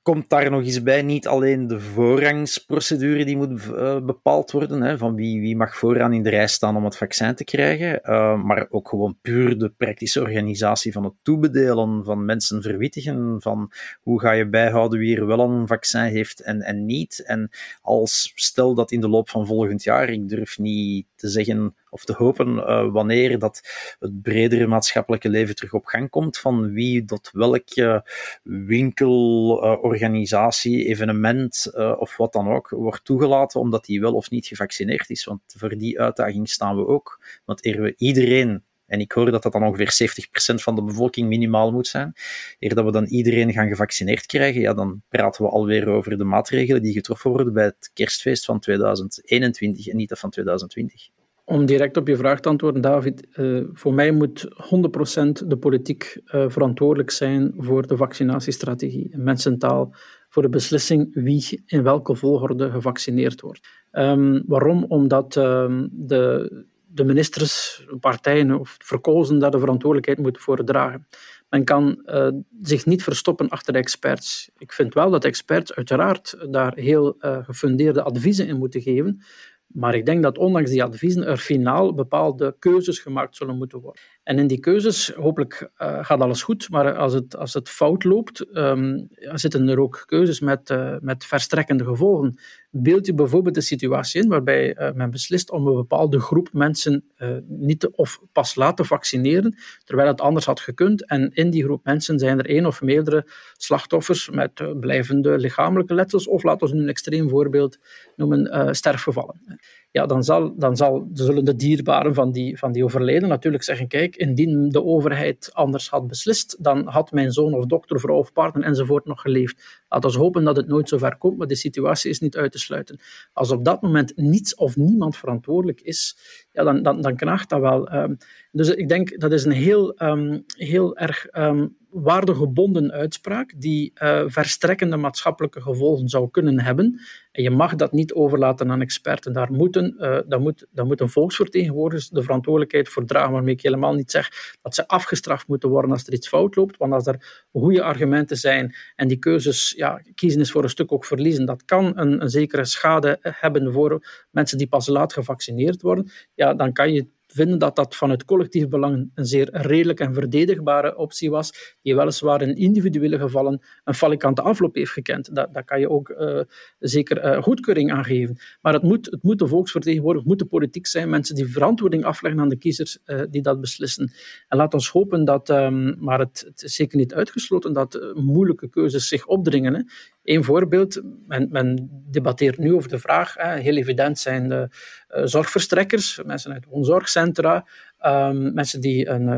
[0.08, 4.98] komt daar nog eens bij niet alleen de voorrangsprocedure die moet uh, bepaald worden, hè,
[4.98, 8.42] van wie, wie mag vooraan in de rij staan om het vaccin te krijgen, uh,
[8.42, 14.20] maar ook gewoon puur de praktische organisatie van het toebedelen, van mensen verwittigen, van hoe
[14.20, 17.22] ga je bijhouden wie er wel een vaccin heeft en, en niet.
[17.26, 21.74] En als stel dat in de loop van volgend jaar, ik durf niet te zeggen
[21.90, 23.60] of te hopen uh, wanneer dat
[23.98, 28.10] het bredere maatschappelijke leven terug op gang komt, van wie tot welke
[28.42, 34.46] winkel, uh, organisatie, evenement of wat dan ook wordt toegelaten, omdat die wel of niet
[34.46, 35.24] gevaccineerd is.
[35.24, 37.40] Want voor die uitdaging staan we ook.
[37.44, 40.10] Want eer we iedereen en ik hoor dat dat dan ongeveer
[40.54, 42.12] 70% van de bevolking minimaal moet zijn.
[42.58, 46.24] Eer dat we dan iedereen gaan gevaccineerd krijgen, ja, dan praten we alweer over de
[46.24, 51.08] maatregelen die getroffen worden bij het kerstfeest van 2021 en niet dat van 2020.
[51.48, 56.20] Om direct op je vraag te antwoorden, David, uh, voor mij moet 100% de politiek
[56.26, 59.08] uh, verantwoordelijk zijn voor de vaccinatiestrategie.
[59.10, 59.94] In mensentaal
[60.28, 63.68] voor de beslissing wie in welke volgorde gevaccineerd wordt.
[63.92, 64.84] Um, waarom?
[64.84, 66.52] Omdat um, de,
[66.86, 71.06] de ministers, partijen of verkozen daar de verantwoordelijkheid moeten voor dragen.
[71.48, 72.28] Men kan uh,
[72.62, 74.50] zich niet verstoppen achter de experts.
[74.58, 79.20] Ik vind wel dat experts uiteraard daar heel gefundeerde adviezen in moeten geven.
[79.68, 84.02] Maar ik denk dat ondanks die adviezen er finaal bepaalde keuzes gemaakt zullen moeten worden.
[84.28, 88.04] En in die keuzes, hopelijk uh, gaat alles goed, maar als het, als het fout
[88.04, 92.38] loopt, um, zitten er ook keuzes met, uh, met verstrekkende gevolgen.
[92.70, 97.04] Beeld je bijvoorbeeld de situatie in waarbij uh, men beslist om een bepaalde groep mensen
[97.46, 101.06] niet te, of pas laten vaccineren, terwijl het anders had gekund.
[101.06, 106.28] En in die groep mensen zijn er één of meerdere slachtoffers met blijvende lichamelijke letsels,
[106.28, 107.78] of laten we een extreem voorbeeld
[108.16, 109.58] noemen, sterfgevallen
[109.90, 113.88] ja, dan, zal, dan zal, zullen de dierbaren van die, van die overleden natuurlijk zeggen,
[113.88, 118.32] kijk, indien de overheid anders had beslist, dan had mijn zoon of dokter, vrouw of
[118.32, 119.84] partner enzovoort nog geleefd.
[119.88, 122.52] Laten we hopen dat het nooit zo ver komt, maar de situatie is niet uit
[122.52, 122.98] te sluiten.
[123.32, 126.18] Als op dat moment niets of niemand verantwoordelijk is,
[126.52, 127.88] ja, dan, dan, dan knaagt dat wel.
[127.88, 128.14] Ehm.
[128.52, 134.22] dus ik denk dat is een heel, um, heel erg um, waardegebonden uitspraak die uh,
[134.26, 137.00] verstrekkende maatschappelijke gevolgen zou kunnen hebben.
[137.32, 139.32] En je mag dat niet overlaten aan experten.
[139.32, 143.94] Daar moeten, uh, daar moet, daar moeten volksvertegenwoordigers de verantwoordelijkheid voor dragen, waarmee ik helemaal
[143.94, 146.76] niet zeg dat ze afgestraft moeten worden als er iets fout loopt.
[146.76, 150.92] Want als er goede argumenten zijn en die keuzes, ja, kiezen is voor een stuk
[150.92, 155.82] ook verliezen, dat kan een, een zekere schade hebben voor mensen die pas laat gevaccineerd
[155.82, 156.10] worden.
[156.34, 160.14] Ja, dan kan je vinden dat dat van het collectief belang een zeer redelijk en
[160.14, 165.34] verdedigbare optie was, die weliswaar in individuele gevallen een falikante afloop heeft gekend.
[165.34, 166.40] Dat kan je ook uh,
[166.78, 168.38] zeker uh, goedkeuring aan geven.
[168.60, 172.40] Maar het moet, het moet de volksvertegenwoordiger, moet de politiek zijn, mensen die verantwoording afleggen
[172.40, 174.12] aan de kiezers uh, die dat beslissen.
[174.48, 178.68] En laat ons hopen dat, um, maar het, het, is zeker niet uitgesloten, dat moeilijke
[178.68, 179.74] keuzes zich opdringen.
[179.74, 179.80] Hè.
[180.28, 184.68] Eén voorbeeld, men, men, debatteert nu over de vraag, heel evident zijn de
[185.10, 187.66] uh, zorgverstrekkers, mensen uit woonzorgcentra,
[188.06, 189.28] Um, mensen die een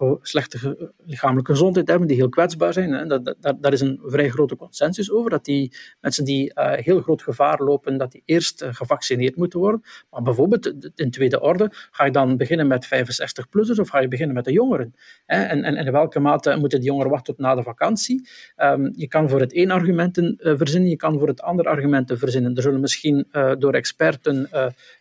[0.00, 2.92] uh, slechte lichamelijke gezondheid hebben, die heel kwetsbaar zijn.
[2.92, 6.72] Hè, dat, dat, daar is een vrij grote consensus over, dat die mensen die uh,
[6.72, 9.82] heel groot gevaar lopen, dat die eerst uh, gevaccineerd moeten worden.
[10.10, 14.34] Maar bijvoorbeeld in tweede orde, ga je dan beginnen met 65-plussers of ga je beginnen
[14.34, 14.94] met de jongeren?
[15.26, 15.42] Hè?
[15.42, 18.28] En, en, in welke mate moeten die jongeren wachten tot na de vakantie?
[18.56, 22.56] Um, je kan voor het een argumenten verzinnen, je kan voor het andere argumenten verzinnen.
[22.56, 23.26] Er zullen misschien
[23.58, 24.48] door experten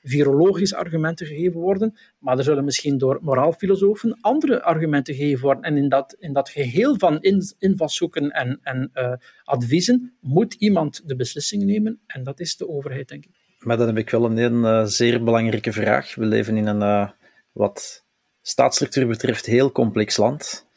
[0.03, 5.63] virologische argumenten gegeven worden, maar er zullen misschien door door moraalfilosofen andere argumenten gegeven worden.
[5.63, 7.22] En in dat, in dat geheel van
[7.60, 12.00] invalshoeken en, en uh, adviezen moet iemand de beslissing nemen.
[12.08, 13.32] En dat is de overheid, denk ik.
[13.60, 16.15] Maar dan heb ik wel een, een uh, zeer belangrijke vraag.
[16.15, 17.10] We leven in een, uh,
[17.52, 18.06] wat
[18.41, 20.67] staatsstructuur betreft, heel complex land.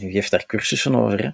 [0.00, 1.22] U geeft daar cursussen over.
[1.22, 1.30] Hè?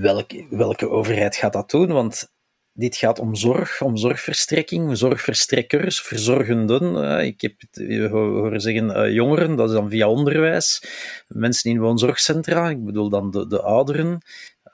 [0.00, 1.92] Welke, welke overheid gaat dat doen?
[1.92, 2.34] Want
[2.76, 7.20] dit gaat om zorg, om zorgverstrekking, zorgverstrekkers, verzorgenden.
[7.24, 10.82] ik heb het horen zeggen uh, jongeren, dat is dan via onderwijs.
[11.28, 14.22] Mensen in woonzorgcentra, ik bedoel dan de, de ouderen.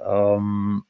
[0.01, 0.87] Um,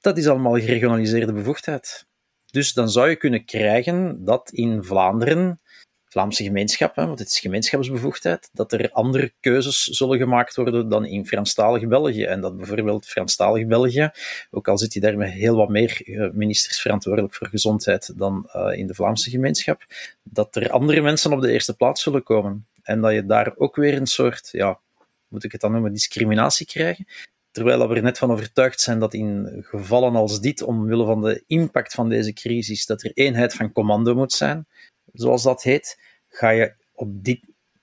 [0.00, 2.06] dat is allemaal geregionaliseerde bevoegdheid.
[2.50, 5.60] Dus dan zou je kunnen krijgen dat in Vlaanderen
[6.16, 11.04] Vlaamse gemeenschap, hè, want het is gemeenschapsbevoegdheid, dat er andere keuzes zullen gemaakt worden dan
[11.04, 12.24] in Franstalig België.
[12.24, 14.10] En dat bijvoorbeeld Franstalig België,
[14.50, 18.48] ook al zit je daar met heel wat meer eh, ministers verantwoordelijk voor gezondheid dan
[18.56, 19.86] uh, in de Vlaamse gemeenschap,
[20.22, 22.66] dat er andere mensen op de eerste plaats zullen komen.
[22.82, 24.80] En dat je daar ook weer een soort, ja,
[25.28, 27.06] moet ik het dan noemen, discriminatie krijgen.
[27.50, 31.44] Terwijl we er net van overtuigd zijn dat in gevallen als dit, omwille van de
[31.46, 34.66] impact van deze crisis, dat er eenheid van commando moet zijn,
[35.16, 35.98] zoals dat heet,
[36.28, 37.40] ga je op dit,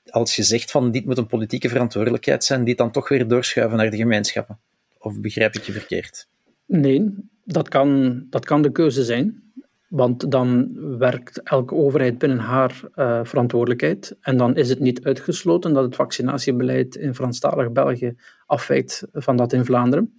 [0.09, 3.77] als je zegt van dit moet een politieke verantwoordelijkheid zijn, dit dan toch weer doorschuiven
[3.77, 4.59] naar de gemeenschappen?
[4.97, 6.27] Of begrijp ik je verkeerd?
[6.65, 9.41] Nee, dat kan, dat kan de keuze zijn.
[9.87, 14.15] Want dan werkt elke overheid binnen haar uh, verantwoordelijkheid.
[14.21, 18.15] En dan is het niet uitgesloten dat het vaccinatiebeleid in Franstalig België
[18.45, 20.13] afwijkt van dat in Vlaanderen.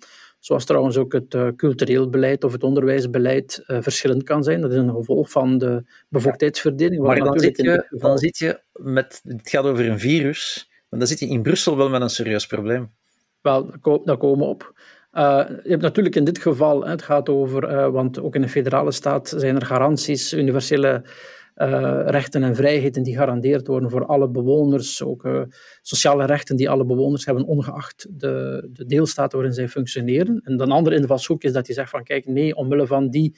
[0.45, 4.61] Zoals trouwens ook het uh, cultureel beleid of het onderwijsbeleid uh, verschillend kan zijn.
[4.61, 7.03] Dat is een gevolg van de bevoegdheidsverdeling.
[7.03, 11.09] Maar dan zit, je, dan zit je met, het gaat over een virus, maar dan
[11.09, 12.91] zit je in Brussel wel met een serieus probleem.
[13.41, 13.71] Wel,
[14.05, 14.73] daar komen we op.
[15.13, 18.93] Uh, je hebt natuurlijk in dit geval, het gaat over, want ook in een federale
[18.93, 21.03] staat zijn er garanties, universele
[21.57, 25.43] uh, rechten en vrijheden die gegarandeerd worden voor alle bewoners, ook uh,
[25.83, 30.41] sociale rechten die alle bewoners hebben, ongeacht de, de deelstaten waarin zij functioneren.
[30.45, 33.37] En een andere invalshoek is dat je zegt van kijk, nee, omwille van die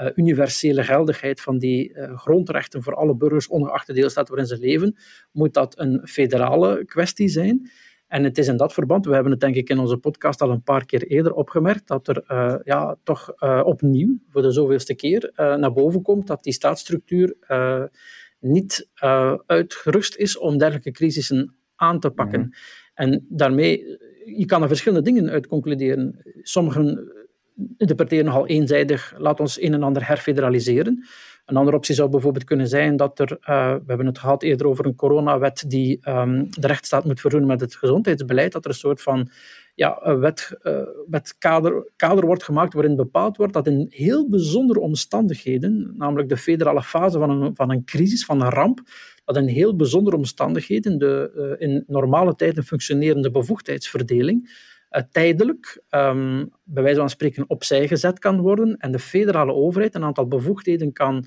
[0.00, 4.96] uh, universele geldigheid van die grondrechten voor alle burgers, ongeacht de deelstaat waarin ze leven,
[5.32, 7.70] moet dat een federale kwestie zijn.
[8.08, 10.50] En het is in dat verband, we hebben het denk ik in onze podcast al
[10.50, 14.94] een paar keer eerder opgemerkt, dat er uh, ja, toch uh, opnieuw, voor de zoveelste
[14.94, 17.36] keer, uh, naar boven komt dat die staatsstructuur
[18.40, 18.88] niet
[19.46, 22.40] uitgerust is om dergelijke crisissen aan te pakken.
[22.40, 22.52] Mm.
[22.94, 26.22] En daarmee, je kan er verschillende dingen uit concluderen.
[26.42, 27.12] Sommigen
[27.76, 31.04] interpreteren nogal eenzijdig, laat ons een en ander herfederaliseren.
[31.48, 34.66] Een andere optie zou bijvoorbeeld kunnen zijn dat er, uh, we hebben het gehad eerder
[34.66, 38.76] over een coronawet die um, de rechtsstaat moet verzoenen met het gezondheidsbeleid, dat er een
[38.76, 39.30] soort van
[39.74, 40.80] ja, wet, uh,
[41.10, 46.82] wetkader kader wordt gemaakt waarin bepaald wordt dat in heel bijzondere omstandigheden, namelijk de federale
[46.82, 48.80] fase van een, van een crisis, van een ramp,
[49.24, 54.50] dat in heel bijzondere omstandigheden de uh, in normale tijden functionerende bevoegdheidsverdeling
[55.10, 60.04] tijdelijk, um, bij wijze van spreken, opzij gezet kan worden en de federale overheid een
[60.04, 61.26] aantal bevoegdheden kan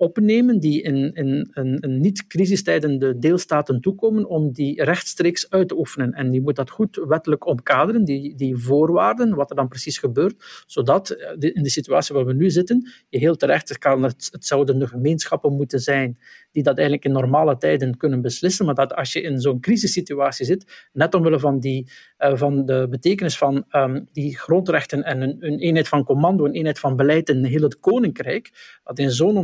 [0.00, 5.78] opnemen die in, in, in, in niet-crisistijden de deelstaten toekomen om die rechtstreeks uit te
[5.78, 6.12] oefenen.
[6.12, 10.64] En die moet dat goed wettelijk omkaderen, die, die voorwaarden, wat er dan precies gebeurt,
[10.66, 14.46] zodat eh, in de situatie waar we nu zitten, je heel terecht kan, het, het
[14.46, 16.18] zouden de gemeenschappen moeten zijn
[16.52, 20.46] die dat eigenlijk in normale tijden kunnen beslissen, maar dat als je in zo'n crisissituatie
[20.46, 25.36] zit, net omwille van, die, uh, van de betekenis van um, die grondrechten en een,
[25.40, 29.36] een, eenheid van commando, een eenheid van beleid in heel het koninkrijk, dat in zo'n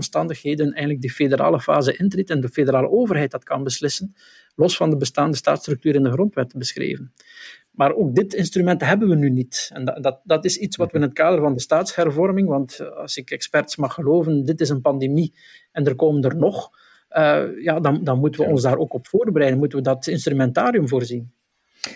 [0.46, 4.14] omstandigheden eigenlijk die federale fase intreedt en de federale overheid dat kan beslissen,
[4.54, 7.12] los van de bestaande staatsstructuur in de grondwet beschreven.
[7.70, 9.70] Maar ook dit instrument hebben we nu niet.
[9.72, 12.80] En dat, dat, dat, is iets wat we in het kader van de staatshervorming, want
[12.80, 15.34] eh, als ik experts mag geloven, dit is een pandemie
[15.72, 16.70] en er komen er nog,
[17.10, 20.88] uh, ja, dan, dan moeten we ons daar ook op voorbereiden, moeten we dat instrumentarium
[20.88, 21.32] voorzien.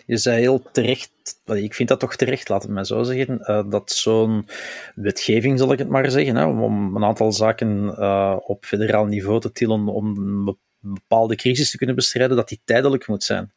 [0.07, 1.11] Je zei heel terecht,
[1.44, 4.46] ik vind dat toch terecht, laat het maar zo zeggen, uh, dat zo'n
[4.94, 9.53] wetgeving, zal ik het maar zeggen, om, een aantal zaken uh, op federaal niveau te
[9.53, 13.53] tillen om een bepaalde crisis te kunnen bestrijden, dat die tijdelijk moet zijn.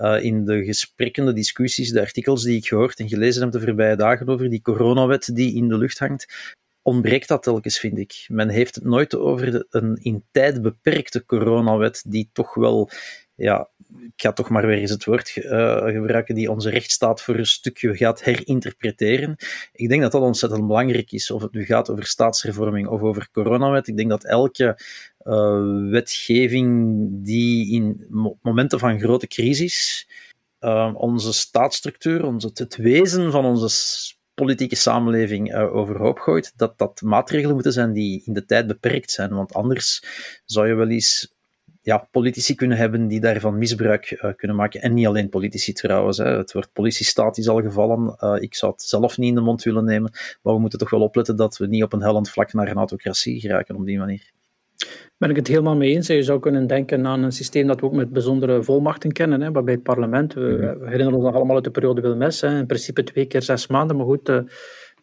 [0.00, 3.60] Uh, in de gesprekken, de discussies, de artikels die ik gehoord en gelezen heb de
[3.60, 8.24] voorbije dagen over die coronawet die in de lucht hangt, ontbreekt dat telkens, vind ik.
[8.28, 12.90] Men heeft het nooit over een in tijd beperkte coronawet die toch wel
[13.36, 13.68] ja,
[14.00, 17.46] ik ga toch maar weer eens het woord uh, gebruiken, die onze rechtsstaat voor een
[17.46, 19.36] stukje gaat herinterpreteren.
[19.72, 23.28] Ik denk dat dat ontzettend belangrijk is, of het nu gaat over staatshervorming of over
[23.32, 23.88] coronawet.
[23.88, 24.78] Ik denk dat elke
[25.22, 28.06] uh, wetgeving die in
[28.42, 30.08] momenten van grote crisis
[30.60, 37.54] uh, onze staatsstructuur, onze, het wezen van onze politieke samenleving overhoop gooit, dat dat maatregelen
[37.54, 39.34] moeten zijn die in de tijd beperkt zijn.
[39.34, 40.02] Want anders
[40.44, 41.35] zou je wel eens
[41.86, 44.82] ja, politici kunnen hebben die daarvan misbruik kunnen maken.
[44.82, 46.18] En niet alleen politici trouwens.
[46.18, 46.36] Hè.
[46.36, 48.16] Het woord politiestaat is al gevallen.
[48.40, 50.10] ik zou het zelf niet in de mond willen nemen.
[50.42, 52.76] Maar we moeten toch wel opletten dat we niet op een hellend vlak naar een
[52.76, 54.34] autocratie geraken op die manier
[55.18, 56.06] ben ik het helemaal mee eens.
[56.06, 59.52] Je zou kunnen denken aan een systeem dat we ook met bijzondere volmachten kennen, hè,
[59.52, 60.78] waarbij het parlement, we, mhm.
[60.78, 63.66] we herinneren ons nog allemaal uit de periode Wilmes, hè, in principe twee keer zes
[63.66, 64.40] maanden, maar goed, uh,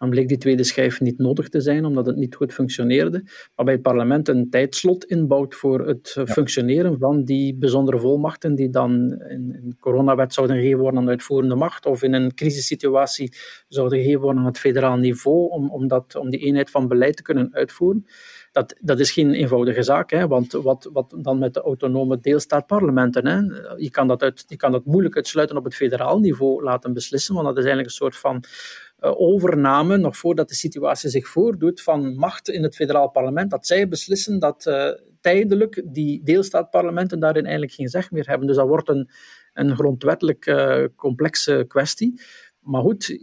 [0.03, 3.23] dan bleek die tweede schijf niet nodig te zijn, omdat het niet goed functioneerde.
[3.55, 9.21] Waarbij het parlement een tijdslot inbouwt voor het functioneren van die bijzondere volmachten, die dan
[9.29, 13.33] in, in coronawet zouden gegeven worden aan de uitvoerende macht, of in een crisissituatie
[13.67, 17.15] zouden gegeven worden aan het federaal niveau, om, om, dat, om die eenheid van beleid
[17.15, 18.05] te kunnen uitvoeren.
[18.53, 23.27] Dat, dat is geen eenvoudige zaak, hè, want wat, wat dan met de autonome deelstaatparlementen?
[23.27, 23.37] Hè?
[23.75, 27.45] Je, kan dat uit, je kan moeilijk uitsluiten op het federaal niveau laten beslissen, want
[27.45, 28.43] dat is eigenlijk een soort van
[29.03, 33.67] uh, overname, nog voordat de situatie zich voordoet, van macht in het federaal parlement, dat
[33.67, 34.89] zij beslissen dat uh,
[35.21, 38.47] tijdelijk die deelstaatparlementen daarin eigenlijk geen zeg meer hebben.
[38.47, 39.09] Dus dat wordt een,
[39.53, 42.21] een grondwettelijk uh, complexe kwestie.
[42.63, 43.17] Maar goed,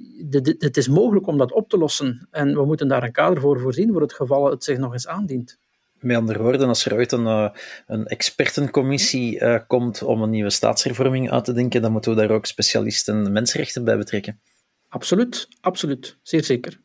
[0.58, 2.28] het is mogelijk om dat op te lossen.
[2.30, 5.06] En we moeten daar een kader voor voorzien voor het geval het zich nog eens
[5.06, 5.58] aandient.
[6.00, 7.48] Met andere woorden, als er ooit een, uh,
[7.86, 12.30] een expertencommissie uh, komt om een nieuwe staatshervorming uit te denken, dan moeten we daar
[12.30, 14.40] ook specialisten mensenrechten bij betrekken.
[14.88, 16.18] Absoluut, absoluut.
[16.22, 16.80] Zeer zeker.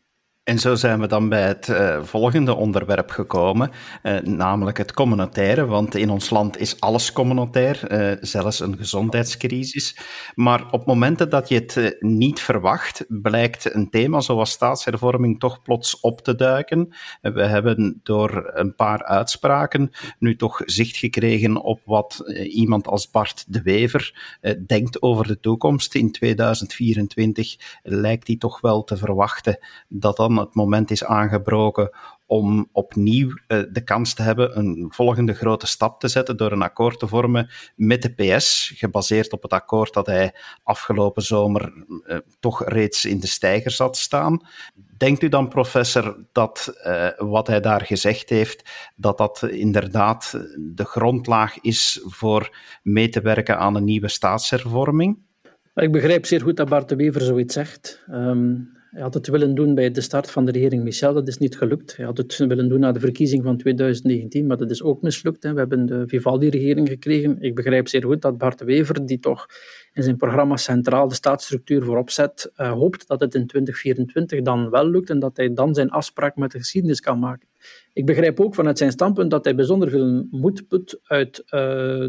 [0.45, 3.71] En zo zijn we dan bij het uh, volgende onderwerp gekomen,
[4.03, 5.65] uh, namelijk het communautaire.
[5.65, 9.97] Want in ons land is alles communautair, uh, zelfs een gezondheidscrisis.
[10.35, 15.99] Maar op momenten dat je het niet verwacht, blijkt een thema zoals staatshervorming toch plots
[15.99, 16.93] op te duiken.
[17.21, 23.45] we hebben door een paar uitspraken nu toch zicht gekregen op wat iemand als Bart
[23.47, 25.95] de Wever denkt over de toekomst.
[25.95, 31.89] In 2024 lijkt hij toch wel te verwachten dat dan het moment is aangebroken
[32.25, 36.61] om opnieuw uh, de kans te hebben een volgende grote stap te zetten door een
[36.61, 42.17] akkoord te vormen met de PS, gebaseerd op het akkoord dat hij afgelopen zomer uh,
[42.39, 44.41] toch reeds in de stijger zat staan.
[44.97, 50.85] Denkt u dan, professor, dat uh, wat hij daar gezegd heeft, dat dat inderdaad de
[50.85, 55.17] grondlaag is voor mee te werken aan een nieuwe staatshervorming?
[55.75, 58.03] Ik begrijp zeer goed dat Bart de Wever zoiets zegt.
[58.11, 61.37] Um, hij had het willen doen bij de start van de regering Michel, dat is
[61.37, 61.97] niet gelukt.
[61.97, 65.43] Hij had het willen doen na de verkiezing van 2019, maar dat is ook mislukt.
[65.43, 65.53] Hè.
[65.53, 67.41] We hebben de Vivaldi-regering gekregen.
[67.41, 69.45] Ik begrijp zeer goed dat Bart Wever, die toch
[69.95, 74.69] in zijn programma centraal de staatsstructuur voorop zet, uh, hoopt dat het in 2024 dan
[74.69, 77.47] wel lukt en dat hij dan zijn afspraak met de geschiedenis kan maken.
[77.93, 81.49] Ik begrijp ook vanuit zijn standpunt dat hij bijzonder veel moed put uit uh,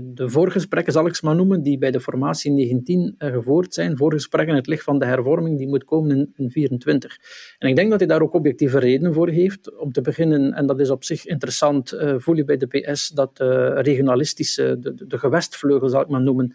[0.03, 3.96] de voorgesprekken, zal ik ze maar noemen, die bij de formatie 19 uh, gevoerd zijn.
[3.96, 7.18] Voorgesprekken in het licht van de hervorming die moet komen in, in 24.
[7.59, 9.77] En ik denk dat hij daar ook objectieve redenen voor heeft.
[9.77, 13.37] Om te beginnen, en dat is op zich interessant, voel je bij de PS dat
[13.37, 16.55] de regionalistische, de, de gewestvleugel zal ik maar noemen,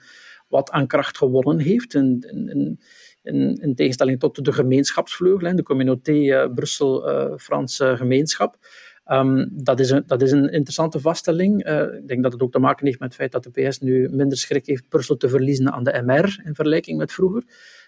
[0.52, 1.94] wat aan kracht gewonnen heeft.
[1.94, 2.80] In, in,
[3.24, 8.58] in, in tegenstelling tot de gemeenschapsvleugel, de communauté uh, Brussel-Franse gemeenschap.
[9.06, 11.68] Um, dat, is een, dat is een interessante vaststelling.
[11.68, 13.80] Uh, ik denk dat het ook te maken heeft met het feit dat de PS
[13.80, 17.44] nu minder schrik heeft Brussel te verliezen aan de MR in vergelijking met vroeger.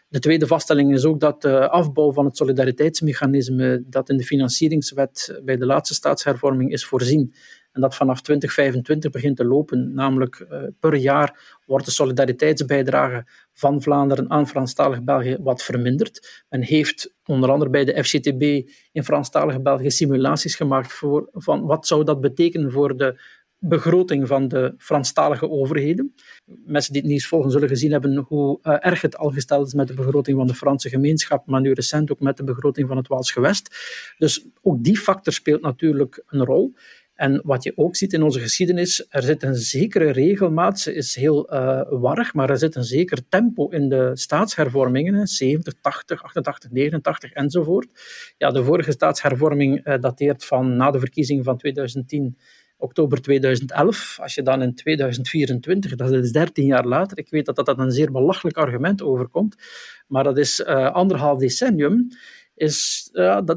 [0.08, 5.40] De tweede vaststelling is ook dat de afbouw van het solidariteitsmechanisme dat in de financieringswet
[5.44, 7.34] bij de laatste staatshervorming is voorzien,
[7.74, 9.94] en dat vanaf 2025 begint te lopen.
[9.94, 16.44] Namelijk uh, per jaar wordt de solidariteitsbijdrage van Vlaanderen aan Franstalig België wat verminderd.
[16.50, 21.88] Men heeft onder andere bij de FCTB in Franstalig België simulaties gemaakt voor van wat
[21.88, 23.22] zou dat betekenen voor de
[23.66, 26.14] begroting van de Franstalige overheden.
[26.46, 29.74] Mensen die het nieuws volgen zullen gezien hebben hoe uh, erg het al gesteld is
[29.74, 32.98] met de begroting van de Franse gemeenschap, maar nu recent ook met de begroting van
[32.98, 33.76] het Waals gewest.
[34.18, 36.74] Dus ook die factor speelt natuurlijk een rol.
[37.16, 41.16] En wat je ook ziet in onze geschiedenis, er zit een zekere regelmaat, ze is
[41.16, 46.72] heel uh, warrig, maar er zit een zeker tempo in de staatshervormingen, 70, 80, 88,
[46.72, 47.88] 89 enzovoort.
[48.38, 52.38] Ja, de vorige staatshervorming uh, dateert van na de verkiezing van 2010
[52.78, 54.18] oktober 2011.
[54.22, 57.92] Als je dan in 2024, dat is 13 jaar later, ik weet dat dat een
[57.92, 59.56] zeer belachelijk argument overkomt,
[60.08, 62.08] maar dat is uh, anderhalf decennium
[62.64, 63.10] is,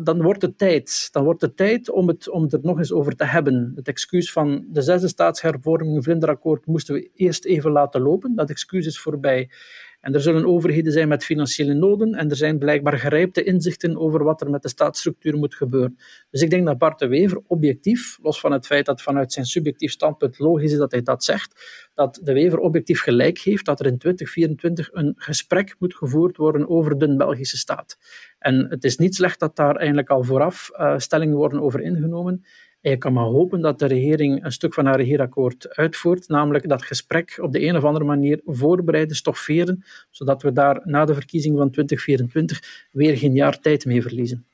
[0.03, 1.09] dan wordt het tijd.
[1.13, 3.73] Dan wordt het tijd om het, om er nog eens over te hebben.
[3.75, 8.35] Het excuus van de zesde staatshervorming, vlinderakkoord, moesten we eerst even laten lopen.
[8.35, 9.51] Dat excuus is voorbij.
[10.07, 14.25] En er zullen overheden zijn met financiële noden en er zijn blijkbaar gerijpte inzichten over
[14.25, 15.99] wat er met de staatsstructuur moet gebeuren.
[16.31, 19.47] Dus ik denk dat Bart de Wever objectief, los van het feit dat vanuit zijn
[19.47, 23.81] subjectief standpunt logisch is dat hij dat zegt, dat de Wever objectief gelijk heeft dat
[23.81, 27.99] er in 2024 een gesprek moet gevoerd worden over de Belgische staat.
[28.39, 32.45] En het is niet slecht dat daar eigenlijk al vooraf uh, stellingen worden over ingenomen.
[32.81, 36.83] Je kan maar hopen dat de regering een stuk van haar regeerakkoord uitvoert, namelijk dat
[36.83, 41.57] gesprek op de een of andere manier voorbereiden, stofferen, zodat we daar na de verkiezing
[41.57, 44.47] van 2024 weer geen jaar tijd mee verliezen.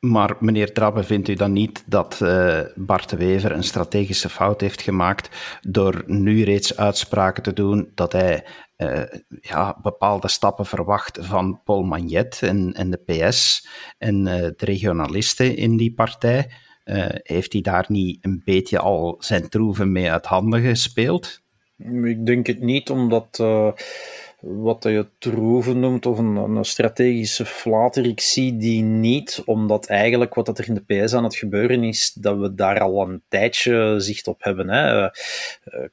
[0.00, 4.60] Maar meneer Trabbe, vindt u dan niet dat uh, Bart de Wever een strategische fout
[4.60, 9.02] heeft gemaakt door nu reeds uitspraken te doen dat hij uh,
[9.40, 13.68] ja, bepaalde stappen verwacht van Paul Magnet en, en de PS
[13.98, 16.50] en uh, de regionalisten in die partij?
[17.22, 21.40] Heeft hij daar niet een beetje al zijn troeven mee uit handen gespeeld?
[22.02, 23.38] Ik denk het niet, omdat
[24.40, 28.06] wat je troeven noemt, of een, een, strategische flater.
[28.06, 32.12] Ik zie die niet, omdat eigenlijk wat er in de PS aan het gebeuren is,
[32.12, 34.68] dat we daar al een tijdje zicht op hebben.
[34.68, 35.02] Hè.
[35.02, 35.10] Uh,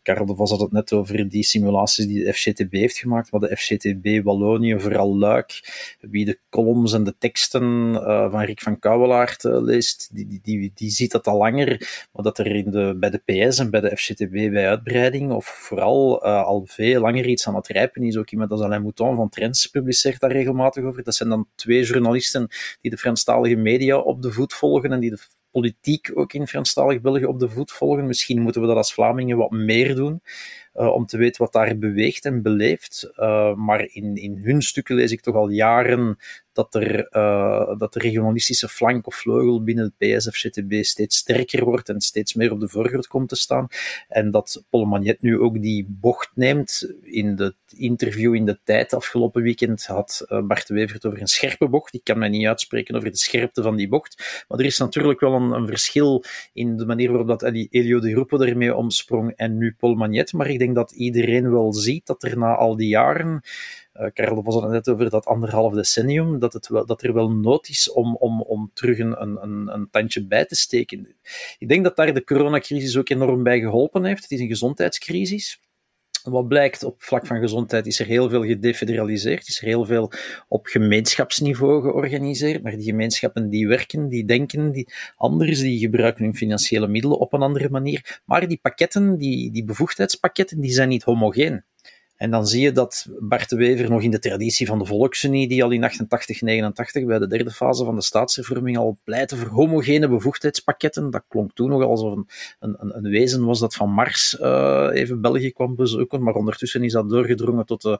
[0.01, 3.41] Karel de Vos had het net over die simulaties die de FCTB heeft gemaakt, maar
[3.41, 5.61] de FCTB Wallonië, vooral Luik,
[5.99, 10.39] wie de columns en de teksten uh, van Rick van Kouwelaert uh, leest, die, die,
[10.43, 11.67] die, die, ziet dat al langer,
[12.11, 15.45] maar dat er in de, bij de PS en bij de FCTB bij uitbreiding, of
[15.45, 19.29] vooral al veel langer iets aan het rijpen is, ook iemand als Alain Mouton van
[19.29, 21.03] Trends publiceert daar regelmatig over.
[21.03, 22.47] Dat zijn dan twee journalisten
[22.81, 25.19] die de Franstalige media op de voet volgen en die de
[25.51, 28.07] politiek ook in Franstalig België op de voet volgen.
[28.07, 30.21] Misschien moeten we dat als Vlamingen wat meer doen.
[30.75, 33.09] Uh, om te weten wat daar beweegt en beleeft.
[33.15, 36.17] Uh, maar in, in hun stukken lees ik toch al jaren
[36.57, 41.89] dat, er, uh, dat de regionalistische flank of vleugel binnen het PSF-CTB steeds sterker wordt
[41.89, 43.67] en steeds meer op de voorgrond komt te staan.
[44.07, 46.93] En dat Paul Magnet nu ook die bocht neemt.
[47.01, 51.27] In het interview in de tijd afgelopen weekend had uh, Bart Wever het over een
[51.27, 51.93] scherpe bocht.
[51.93, 54.45] Ik kan mij niet uitspreken over de scherpte van die bocht.
[54.47, 58.45] Maar er is natuurlijk wel een, verschil in de manier waarop dat Elio de Roepe
[58.45, 60.33] ermee omsprong en nu Paul Magnet.
[60.33, 63.41] Maar ik denk dat iedereen wel ziet dat er na al die jaren
[64.13, 67.91] Karel was het net over dat anderhalf decennium, dat, het dat er wel nood is
[67.91, 71.15] om, om, om terug een, een, een tandje bij te steken.
[71.57, 74.21] Ik denk dat daar de coronacrisis ook enorm bij geholpen heeft.
[74.21, 75.59] Het is een gezondheidscrisis.
[76.23, 80.11] Wat blijkt op vlak van gezondheid is er heel veel gedefederaliseerd, is er heel veel
[80.47, 86.35] op gemeenschapsniveau georganiseerd, maar die gemeenschappen die werken, die denken die anders, die gebruiken hun
[86.35, 88.21] financiële middelen op een andere manier.
[88.25, 91.63] Maar die pakketten, die, die bevoegdheidspakketten, die zijn niet homogeen.
[92.17, 95.47] En dan zie je dat Bart de Wever nog in de traditie van de Volksunie,
[95.47, 99.47] die al in 88, 89 bij de derde fase van de staatshervorming al pleitte voor
[99.47, 101.09] homogene bevoegdheidspakketten.
[101.09, 102.27] Dat klonk toen nog alsof een,
[102.59, 106.91] een, een wezen was dat van Mars uh, even België kwam bezoeken, maar ondertussen is
[106.91, 107.99] dat doorgedrongen tot de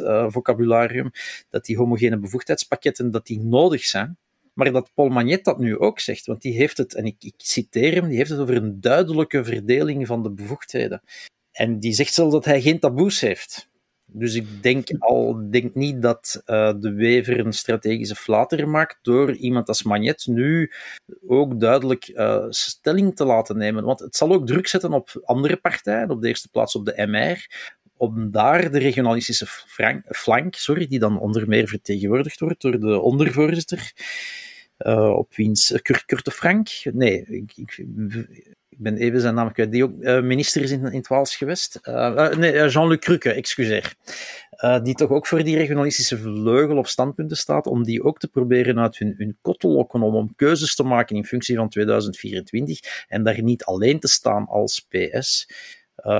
[0.00, 1.10] uh, vocabularium,
[1.50, 4.16] dat die homogene bevoegdheidspakketten dat die nodig zijn.
[4.52, 7.34] Maar dat Paul Magnet dat nu ook zegt, want die heeft het, en ik, ik
[7.36, 11.02] citeer hem, die heeft het over een duidelijke verdeling van de bevoegdheden.
[11.56, 13.68] En die zegt zelf dat hij geen taboes heeft.
[14.06, 19.32] Dus ik denk al denk niet dat uh, de Wever een strategische flater maakt door
[19.34, 20.72] iemand als Magnet nu
[21.26, 23.84] ook duidelijk uh, stelling te laten nemen.
[23.84, 27.06] Want het zal ook druk zetten op andere partijen, op de eerste plaats op de
[27.06, 27.46] MR,
[27.96, 29.46] om daar de regionalistische
[30.06, 33.92] flank, sorry, die dan onder meer vertegenwoordigd wordt door de ondervoorzitter,
[34.78, 37.86] uh, op wiens Kurt, Frank, nee, ik, ik,
[38.76, 41.36] ik ben even zijn naam kwijt, die ook uh, minister is in, in het Waals
[41.36, 41.78] geweest.
[41.82, 43.94] Uh, nee, Jean-Luc Cruque, excuseer.
[44.82, 48.78] die toch ook voor die regionalistische vleugel of standpunten staat, om die ook te proberen
[48.78, 53.06] uit hun, hun kot te lokken, om, om keuzes te maken in functie van 2024
[53.08, 55.48] en daar niet alleen te staan als PS.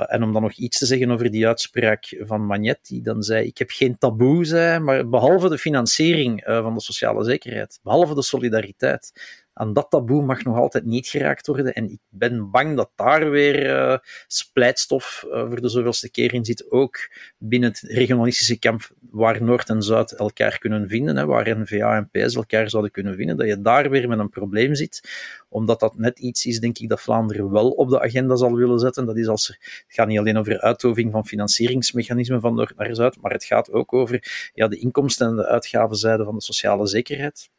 [0.06, 3.46] En om dan nog iets te zeggen over die uitspraak van Magnet, die dan zei:
[3.46, 8.22] Ik heb geen taboe, zei, maar behalve de financiering van de sociale zekerheid, behalve de
[8.22, 9.12] solidariteit,
[9.58, 11.74] aan dat taboe mag nog altijd niet geraakt worden.
[11.74, 13.96] En ik ben bang dat daar weer uh,
[14.26, 16.70] splijtstof uh, voor de zoveelste keer in zit.
[16.70, 16.98] Ook
[17.38, 22.10] binnen het regionalistische kamp, waar Noord en Zuid elkaar kunnen vinden, hè, waar NVA en
[22.10, 25.08] PS elkaar zouden kunnen vinden, dat je daar weer met een probleem zit.
[25.48, 28.78] Omdat dat net iets is, denk ik, dat Vlaanderen wel op de agenda zal willen
[28.78, 29.06] zetten.
[29.06, 33.20] Dat is als het gaat niet alleen over uitoving van financieringsmechanismen van Noord naar Zuid,
[33.20, 37.54] maar het gaat ook over ja, de inkomsten en de uitgavenzijde van de sociale zekerheid.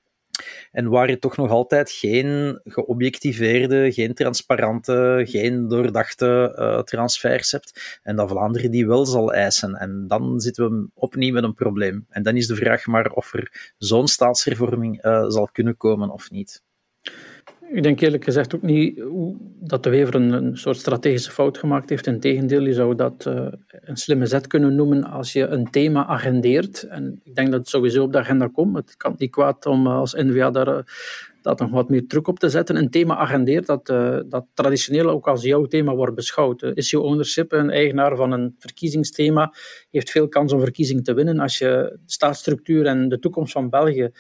[0.72, 8.00] En waar je toch nog altijd geen geobjectiveerde, geen transparante, geen doordachte uh, transfers hebt.
[8.04, 9.76] En dat Vlaanderen die wel zal eisen.
[9.76, 12.06] En dan zitten we opnieuw met een probleem.
[12.10, 16.32] En dan is de vraag maar of er zo'n staatshervorming uh, zal kunnen komen of
[16.32, 16.66] niet.
[17.70, 19.02] Ik denk eerlijk gezegd ook niet
[19.60, 22.08] dat de Wever een, soort strategische fout gemaakt heeft.
[22.08, 26.84] Integendeel, je zou dat uh, een slimme zet kunnen noemen als je een thema agendeert.
[26.84, 28.76] En ik denk dat het sowieso op de agenda komt.
[28.76, 30.78] Het kan niet kwaad om als NVA daar uh,
[31.42, 32.76] dat nog wat meer druk op te zetten.
[32.76, 33.86] Een thema agendeert dat,
[34.30, 36.62] dat traditioneel ook als jouw thema wordt beschouwd.
[36.62, 39.54] issue ownership, een eigenaar van een verkiezingsthema,
[39.92, 41.40] heeft veel kans om verkiezing te winnen.
[41.40, 44.12] Als je staatsstructuur en de toekomst van België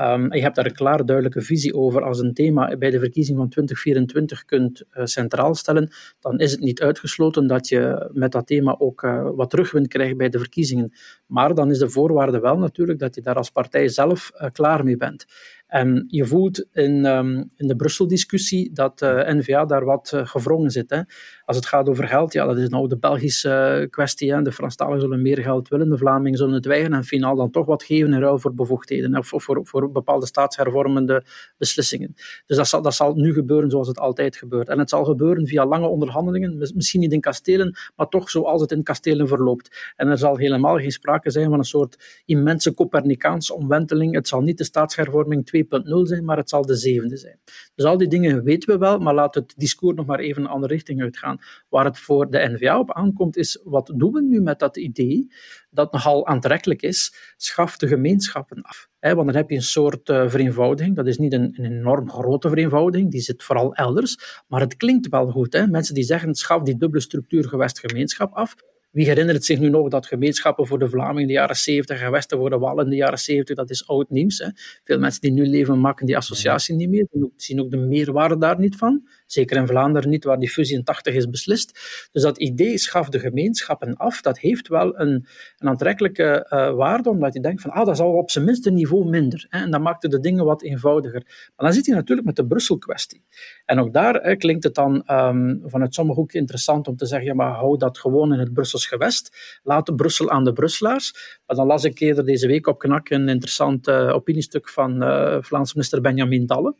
[0.00, 2.02] Um, je hebt daar een klaar duidelijke visie over.
[2.02, 5.90] Als een thema bij de verkiezing van 2024 kunt uh, centraal stellen,
[6.20, 10.16] dan is het niet uitgesloten dat je met dat thema ook uh, wat terugwind krijgt
[10.16, 10.92] bij de verkiezingen.
[11.26, 14.84] Maar dan is de voorwaarde wel natuurlijk dat je daar als partij zelf uh, klaar
[14.84, 15.26] mee bent.
[15.70, 20.70] En je voelt in, um, in de Brussel-discussie dat uh, N-VA daar wat uh, gevrongen
[20.70, 20.90] zit.
[20.90, 21.00] Hè.
[21.44, 24.42] Als het gaat over geld, ja, dat is nou de Belgische uh, kwestie.
[24.42, 27.66] De Franstaligen zullen meer geld willen, de Vlamingen zullen het weigeren en finaal dan toch
[27.66, 31.24] wat geven in ruil voor bevoegdheden of, of voor, voor bepaalde staatshervormende
[31.58, 32.14] beslissingen.
[32.46, 34.68] Dus dat zal, dat zal nu gebeuren zoals het altijd gebeurt.
[34.68, 38.70] En het zal gebeuren via lange onderhandelingen, misschien niet in kastelen, maar toch zoals het
[38.70, 39.92] in kastelen verloopt.
[39.96, 44.14] En er zal helemaal geen sprake zijn van een soort immense Copernicaanse omwenteling.
[44.14, 47.40] Het zal niet de staatshervorming 2 2.0 zijn, maar het zal de zevende zijn.
[47.74, 50.48] Dus al die dingen weten we wel, maar laat het discours nog maar even een
[50.48, 51.38] andere richting uitgaan.
[51.68, 55.28] Waar het voor de NVA op aankomt, is wat doen we nu met dat idee
[55.70, 58.88] dat nogal aantrekkelijk is, schaf de gemeenschappen af.
[59.00, 60.96] want dan heb je een soort uh, vereenvoudiging.
[60.96, 64.42] Dat is niet een, een, enorm grote vereenvoudiging, die zit vooral elders.
[64.48, 65.52] Maar het klinkt wel goed.
[65.52, 65.66] Hè?
[65.66, 68.54] Mensen die zeggen, schaf die dubbele structuur gewest-gemeenschap af.
[68.90, 72.10] Wie herinnert zich nu nog dat gemeenschappen voor de Vlamingen in de jaren 70 en
[72.10, 74.38] Westen voor de Wallen in de jaren 70, dat is oud nieuws.
[74.38, 74.48] Hè?
[74.84, 78.58] Veel mensen die nu leven maken die associatie niet meer, zien ook de meerwaarde daar
[78.58, 79.08] niet van.
[79.32, 81.78] Zeker in Vlaanderen niet, waar die fusie in 80 is beslist.
[82.12, 85.26] Dus dat idee schaf de gemeenschappen af, dat heeft wel een,
[85.58, 88.66] een aantrekkelijke uh, waarde, omdat je denkt van, ah, dat is al op zijn minst
[88.66, 89.46] een niveau minder.
[89.48, 89.58] Hè?
[89.58, 91.22] En dat maakte de dingen wat eenvoudiger.
[91.56, 93.22] Maar dan zit je natuurlijk met de Brussel-kwestie.
[93.64, 97.34] En ook daar klinkt het dan um, vanuit sommige hoeken interessant om te zeggen, ja,
[97.34, 99.58] maar hou dat gewoon in het Brussels gewest.
[99.62, 101.38] Laat Brussel aan de Brusselaars.
[101.46, 105.36] Maar dan las ik eerder deze week op Knak een interessant uh, opiniestuk van uh,
[105.40, 106.74] Vlaams minister Benjamin Dalle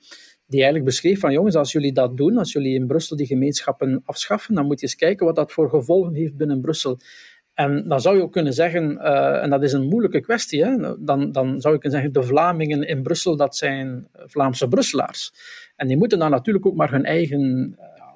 [0.51, 4.03] die eigenlijk beschreef van jongens, als jullie dat doen, als jullie in Brussel die gemeenschappen
[4.05, 6.99] afschaffen, dan moet je eens kijken wat dat voor gevolgen heeft binnen Brussel.
[7.55, 10.77] En dan zou je ook kunnen zeggen, uh, en dat is een moeilijke kwestie, hè,
[10.99, 15.33] dan, dan zou je kunnen zeggen, de Vlamingen in Brussel, dat zijn Vlaamse Brusselaars.
[15.77, 17.41] En die moeten dan natuurlijk ook maar hun eigen,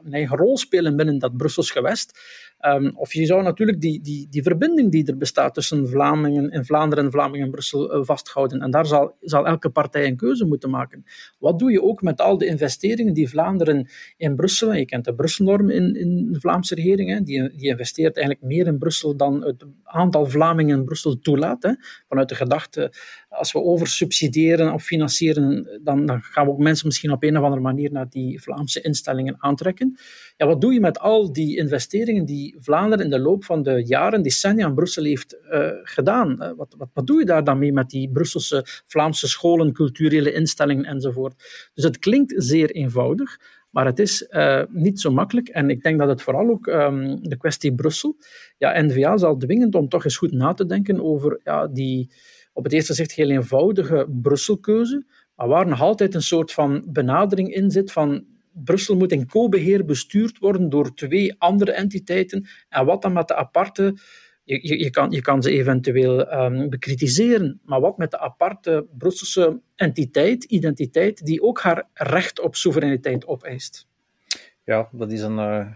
[0.03, 2.18] hun eigen rol spelen binnen dat Brussels gewest.
[2.61, 6.64] Um, of je zou natuurlijk die, die, die verbinding die er bestaat tussen Vlamingen in
[6.64, 8.61] Vlaanderen en Vlamingen en Brussel uh, vasthouden.
[8.61, 11.05] En daar zal, zal elke partij een keuze moeten maken.
[11.38, 15.05] Wat doe je ook met al de investeringen die Vlaanderen in Brussel, en je kent
[15.05, 19.16] de Brusselnorm in, in de Vlaamse regering, hè, die, die investeert eigenlijk meer in Brussel
[19.16, 21.62] dan het aantal Vlamingen in Brussel toelaat.
[21.62, 21.72] Hè,
[22.09, 22.92] vanuit de gedachte,
[23.28, 27.42] als we oversubsidiëren of financieren, dan, dan gaan we ook mensen misschien op een of
[27.44, 29.98] andere manier naar die Vlaamse instellingen aantrekken.
[30.36, 33.82] Ja, wat doe je met al die investeringen die Vlaanderen in de loop van de
[33.86, 36.36] jaren, decennia in Brussel heeft uh, gedaan?
[36.42, 40.32] Uh, wat, wat, wat doe je daar dan mee met die Brusselse, Vlaamse scholen, culturele
[40.32, 41.34] instellingen enzovoort?
[41.74, 43.40] Dus het klinkt zeer eenvoudig,
[43.70, 45.49] maar het is uh, niet zo makkelijk.
[45.49, 48.16] En ik denk dat het vooral ook um, de kwestie Brussel,
[48.59, 52.11] ja, N-VA zal dwingend om toch eens goed na te denken over ja, die
[52.53, 55.05] op het eerste gezicht heel eenvoudige Brusselkeuze,
[55.36, 58.24] maar waar nog altijd een soort van benadering in zit van
[58.55, 62.46] Brussel moet in co-beheer bestuurd worden door twee andere entiteiten.
[62.68, 63.98] En wat dan met de aparte.
[64.46, 69.61] Je, je, kan, je kan ze eventueel um, bekritiseren, maar wat met de aparte Brusselse
[69.76, 73.88] entiteit, identiteit, die ook haar recht op soevereiniteit opeist?
[74.64, 75.66] Ja, dat is een, uh,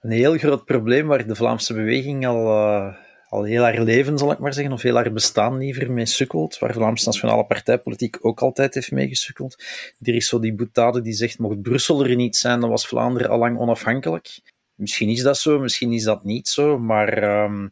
[0.00, 2.46] een heel groot probleem waar de Vlaamse beweging al.
[2.46, 2.94] Uh
[3.32, 6.58] al heel haar leven, zal ik maar zeggen, of heel haar bestaan liever mee sukkelt,
[6.58, 9.62] waar Vlaamse Nationale Partijpolitiek ook altijd heeft mee gesukkeld.
[10.00, 13.30] Er is zo die boetade die zegt, mocht Brussel er niet zijn, dan was Vlaanderen
[13.30, 14.40] al lang onafhankelijk.
[14.74, 17.70] Misschien is dat zo, misschien is dat niet zo, maar um,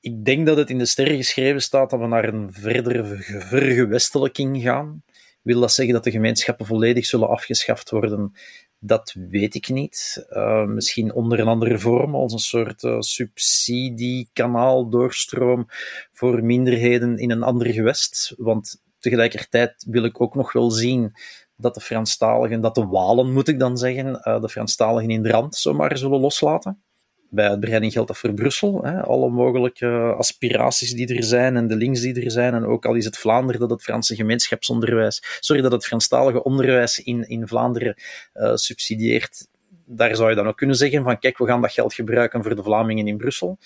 [0.00, 4.62] ik denk dat het in de sterren geschreven staat dat we naar een verdere vergewestelijking
[4.62, 5.02] gaan.
[5.42, 8.32] Wil dat zeggen dat de gemeenschappen volledig zullen afgeschaft worden?
[8.80, 10.26] Dat weet ik niet.
[10.30, 15.66] Uh, misschien onder een andere vorm, als een soort uh, subsidiekanaal, doorstroom
[16.12, 18.34] voor minderheden in een ander gewest.
[18.36, 21.12] Want tegelijkertijd wil ik ook nog wel zien
[21.56, 25.30] dat de Franstaligen, dat de Walen moet ik dan zeggen, uh, de Franstaligen in de
[25.30, 26.82] rand zomaar zullen loslaten
[27.30, 28.84] bij uitbreiding geldt dat voor Brussel.
[28.84, 29.02] Hè.
[29.02, 32.54] Alle mogelijke aspiraties die er zijn en de links die er zijn.
[32.54, 36.98] En ook al is het Vlaanderen dat het Franse gemeenschapsonderwijs, sorry, dat het Franstalige onderwijs
[36.98, 37.94] in, in Vlaanderen
[38.34, 39.46] uh, subsidieert.
[39.84, 42.56] Daar zou je dan ook kunnen zeggen van kijk, we gaan dat geld gebruiken voor
[42.56, 43.58] de Vlamingen in Brussel.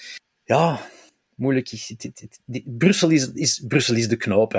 [0.44, 0.80] Ja,
[1.34, 1.94] moeilijk.
[2.64, 4.52] Brussel, is, is, de knoop.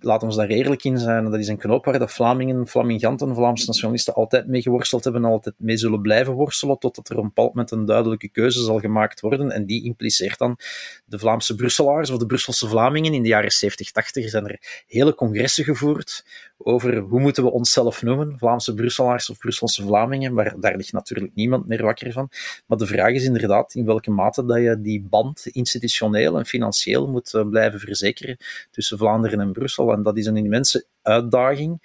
[0.00, 1.24] Laten we daar eerlijk in zijn.
[1.24, 5.30] Dat is een knoop waar de Vlamingen, Flaminganten, Vlaamse nationalisten altijd mee geworsteld hebben en
[5.30, 8.78] altijd mee zullen blijven worstelen, totdat er op een bepaald moment een duidelijke keuze zal
[8.78, 9.50] gemaakt worden.
[9.50, 10.56] En die impliceert dan
[11.04, 13.14] de Vlaamse Brusselaars of de Brusselse Vlamingen.
[13.14, 16.24] In de jaren 70, 80 zijn er hele congressen gevoerd
[16.58, 21.34] over hoe moeten we onszelf noemen, Vlaamse Brusselaars of Brusselse Vlamingen, maar daar ligt natuurlijk
[21.34, 22.28] niemand meer wakker van.
[22.66, 27.08] Maar de vraag is inderdaad in welke mate dat je die band institutioneel en financieel
[27.08, 28.36] moet blijven verzekeren
[28.70, 29.92] tussen Vlaanderen en Brussel.
[29.92, 31.80] En dat is een immense uitdaging.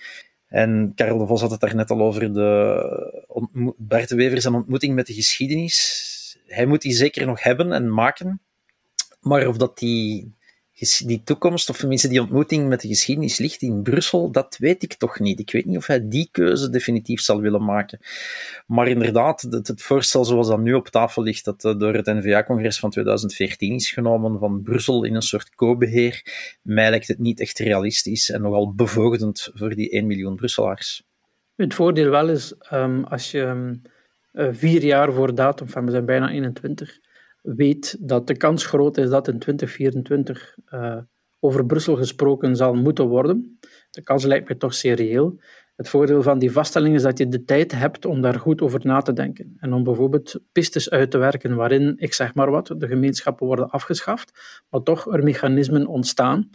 [0.47, 4.53] En Karel de Vos had het daar net al over de Bart de Wever zijn
[4.53, 6.37] ontmoeting met de geschiedenis.
[6.47, 8.41] Hij moet die zeker nog hebben en maken.
[9.21, 10.33] Maar of dat die
[11.05, 14.93] die toekomst, of tenminste die ontmoeting met de geschiedenis ligt in Brussel, dat weet ik
[14.93, 15.39] toch niet.
[15.39, 17.99] Ik weet niet of hij die keuze definitief zal willen maken.
[18.67, 22.79] Maar inderdaad, het, voorstel zoals dat nu op tafel ligt, dat eh, door het NVA-congres
[22.79, 26.25] van 2014 is genomen, van Brussel in een soort co-beheer,
[26.61, 31.03] mij lijkt het niet echt realistisch en nogal bevoogdend voor die 1 miljoen Brusselaars.
[31.55, 33.81] Het voordeel wel is, um, als je um,
[34.33, 36.99] vier jaar voor datum, van we zijn bijna 21,
[37.43, 40.97] weet dat de kans groot is dat in 2024 uh, eh,
[41.39, 43.59] over Brussel gesproken zal moeten worden.
[43.89, 45.31] De kans lijkt mij toch zeer.
[45.75, 48.79] Het voordeel van die vaststelling is dat je de tijd hebt om daar goed over
[48.83, 49.55] na te denken.
[49.59, 53.69] En om bijvoorbeeld pistes uit te werken waarin, ik zeg maar wat, de gemeenschappen worden
[53.69, 54.31] afgeschaft,
[54.69, 56.49] maar toch er mechanismen ontstaan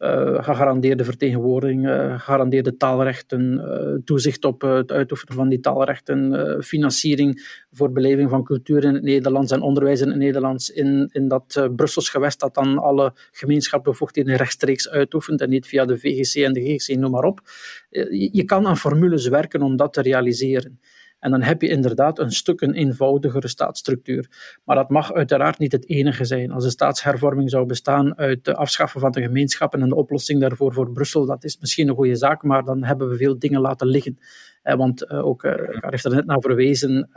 [0.00, 6.18] uh, gegarandeerde vertegenwoordiging, uh, gegarandeerde taalrechten, uh, toezicht op het uitoefenen van die taalrechten,
[6.64, 11.28] financiering voor beleving van cultuur in het Nederlands en onderwijs in het Nederlands in, in
[11.28, 16.52] dat Brussels gewest dat dan alle gemeenschapsbevoegdheden rechtstreeks uitoefent en niet via de VGC en
[16.52, 17.40] de GGC, noem maar op.
[17.90, 20.80] Je, je kan aan formules werken om dat te realiseren.
[21.20, 24.28] En dan heb je inderdaad een stuk een eenvoudigere staatsstructuur.
[24.64, 26.50] Maar dat mag uiteraard niet het enige zijn.
[26.50, 30.72] Als de staatshervorming zou bestaan uit het afschaffen van de gemeenschappen en de oplossing daarvoor
[30.72, 33.86] voor Brussel, dat is misschien een goede zaak, maar dan hebben we veel dingen laten
[33.86, 34.18] liggen.
[34.62, 37.10] Eh, want eh, ook, uh, heeft er net naar verwezen,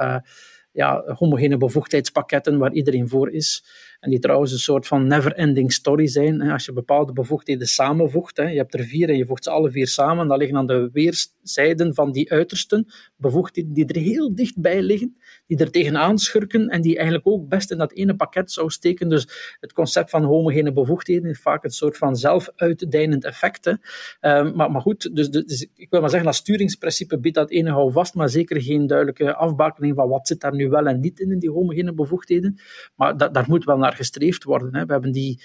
[0.72, 3.64] ja, homogene bevoegdheidspakketten waar iedereen voor is.
[4.04, 6.42] En die trouwens een soort van never-ending story zijn.
[6.42, 9.88] Als je bepaalde bevoegdheden samenvoegt, je hebt er vier en je voegt ze alle vier
[9.88, 15.18] samen, dan liggen aan de weerszijden van die uitersten bevoegdheden die er heel dichtbij liggen,
[15.48, 19.10] die er tegenaan schurken en die eigenlijk ook best in dat ene pakket zou steken.
[19.10, 23.78] Dus het concept van homogene bevoegdheden is vaak een soort van zelfuitdijnend effect.
[24.20, 27.70] Ehm, maar, maar goed, dus, dus, ik wil maar zeggen, dat sturingsprincipe biedt dat ene
[27.70, 31.20] hou vast, maar zeker geen duidelijke afbakening van wat zit daar nu wel en niet
[31.20, 32.60] in, in die homogene bevoegdheden.
[32.96, 34.76] Maar daar moet wel naar gestreefd worden.
[34.76, 34.86] Hè.
[34.86, 35.42] We hebben die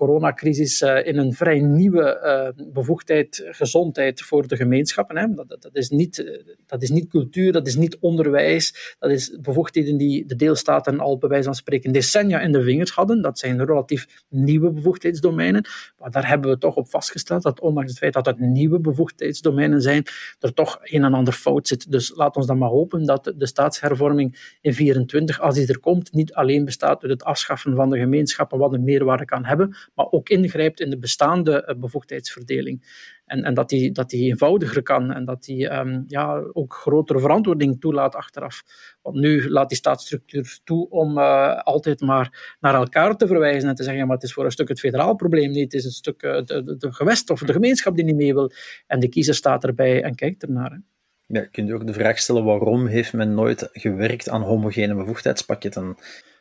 [0.00, 2.20] coronacrisis uh, in een vrij nieuwe
[2.56, 5.16] uh, bevoegdheid, gezondheid voor de gemeenschappen.
[5.16, 5.34] Hè.
[5.34, 9.38] Dat, dat, is niet, eh, dat is niet cultuur, dat is niet onderwijs, dat is
[9.40, 13.22] bevoegdheden die de deelstaten al bij wijze van spreken decennia in de vingers hadden.
[13.22, 15.64] Dat zijn relatief nieuwe bevoegdheidsdomeinen.
[15.98, 19.82] Maar daar hebben we toch op vastgesteld dat ondanks het feit dat het nieuwe bevoegdheidsdomeinen
[19.82, 20.04] zijn,
[20.40, 21.90] er toch een en ander fout zit.
[21.90, 26.12] Dus laat ons dan maar hopen dat de staatshervorming in 24, als die er komt,
[26.12, 30.06] niet alleen bestaat uit het afschaffen van de gemeenschappen, wat een meerwaarde kan hebben, maar
[30.10, 33.08] ook ingrijpt in de bestaande eh, bevoegdheidsverdeling.
[33.24, 37.20] En, en dat, die, dat die eenvoudiger kan en dat die um, ja, ook grotere
[37.20, 38.62] verantwoording toelaat achteraf.
[39.02, 43.74] Want nu laat die staatsstructuur toe om uh, altijd maar naar elkaar te verwijzen en
[43.74, 45.84] te zeggen, ja, maar het is voor een stuk het federaal probleem niet, het is
[45.84, 48.52] een stuk uh, de, de, gewest of de gemeenschap die niet mee wil.
[48.86, 50.70] En de kiezer staat erbij en kijkt ernaar.
[50.70, 50.78] Hè.
[51.26, 55.96] Ja, je ook de vraag stellen, waarom heeft men nooit gewerkt aan homogene bevoegdheidspakketten?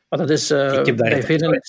[0.09, 1.61] Maar dat is uh, ik heb daar bij velen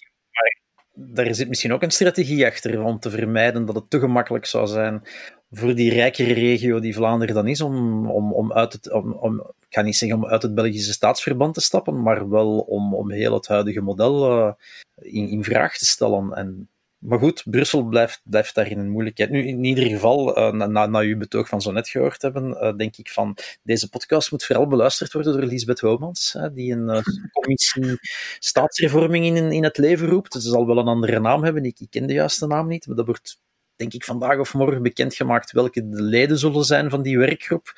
[1.09, 4.66] daar zit misschien ook een strategie achter om te vermijden dat het te gemakkelijk zou
[4.66, 5.03] zijn
[5.51, 9.40] voor die rijkere regio die Vlaanderen dan is, om, om, om, uit, het, om, om
[9.40, 13.11] ik ga niet zeggen om uit het Belgische staatsverband te stappen, maar wel om, om
[13.11, 14.53] heel het huidige model uh,
[14.94, 16.32] in, in vraag te stellen.
[16.32, 16.68] En
[17.01, 19.30] maar goed, Brussel blijft, blijft daarin een moeilijkheid.
[19.30, 22.76] Nu, in ieder geval, uh, na, na uw betoog van zo net gehoord hebben, uh,
[22.76, 27.01] denk ik van deze podcast moet vooral beluisterd worden door Lisbeth Homans, die een uh,
[27.32, 27.98] commissie
[28.38, 30.32] staatshervorming in, in het leven roept.
[30.32, 32.96] Ze zal wel een andere naam hebben, ik, ik ken de juiste naam niet, maar
[32.96, 33.40] dat wordt
[33.76, 37.72] denk ik vandaag of morgen bekendgemaakt welke de leden zullen zijn van die werkgroep.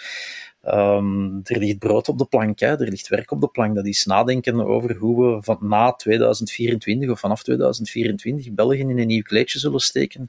[0.64, 2.66] Um, er ligt brood op de plank, hè.
[2.66, 3.74] er ligt werk op de plank.
[3.74, 9.06] Dat is nadenken over hoe we van na 2024 of vanaf 2024 België in een
[9.06, 10.28] nieuw kleedje zullen steken.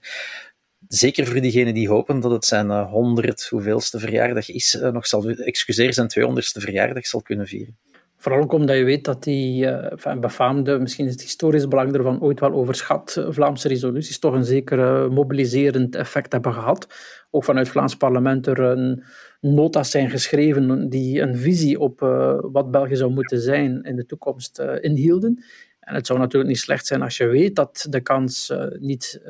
[0.87, 5.07] Zeker voor diegenen die hopen dat het zijn uh, 100 hoeveelste verjaardag is, uh, nog
[5.07, 7.77] zal, excuseer, zijn 200ste verjaardag zal kunnen vieren.
[8.23, 12.21] Vooral ook omdat je weet dat die uh, befaamde, misschien is het historisch belang ervan
[12.21, 16.87] ooit wel overschat, Vlaamse resoluties toch een zeker mobiliserend effect hebben gehad.
[17.31, 19.03] Ook vanuit het Vlaams parlement er een
[19.41, 24.05] nota's zijn geschreven die een visie op uh, wat België zou moeten zijn in de
[24.05, 25.43] toekomst inhielden.
[25.79, 29.21] En het zou natuurlijk niet slecht zijn als je weet dat de kans niet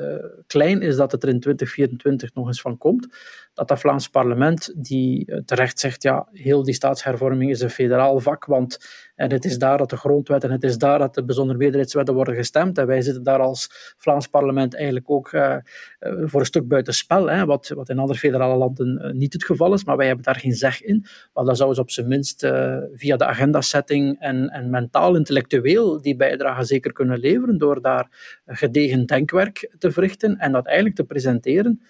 [0.46, 3.08] klein is dat het er in 2024 nog eens van komt.
[3.54, 8.44] Dat dat Vlaams parlement, die terecht zegt, ja, heel die staatshervorming is een federaal vak,
[8.44, 8.78] want
[9.14, 12.14] En het is daar dat de grondwet en het is daar dat de bijzondere meerderheidswetten
[12.14, 12.78] worden gestemd.
[12.78, 15.56] En wij zitten daar als Vlaams parlement eigenlijk ook uh,
[16.00, 19.72] voor een stuk buiten spel, hè, wat, wat in andere federale landen niet het geval
[19.72, 19.84] is.
[19.84, 21.06] Maar wij hebben daar geen zeg in.
[21.32, 22.46] Maar dan zouden ze op zijn minst
[22.94, 28.08] via de agendasetting en, en mentaal, intellectueel die bijdrage zeker kunnen leveren door daar
[28.46, 31.82] gedegen denkwerk te verrichten en dat eigenlijk te presenteren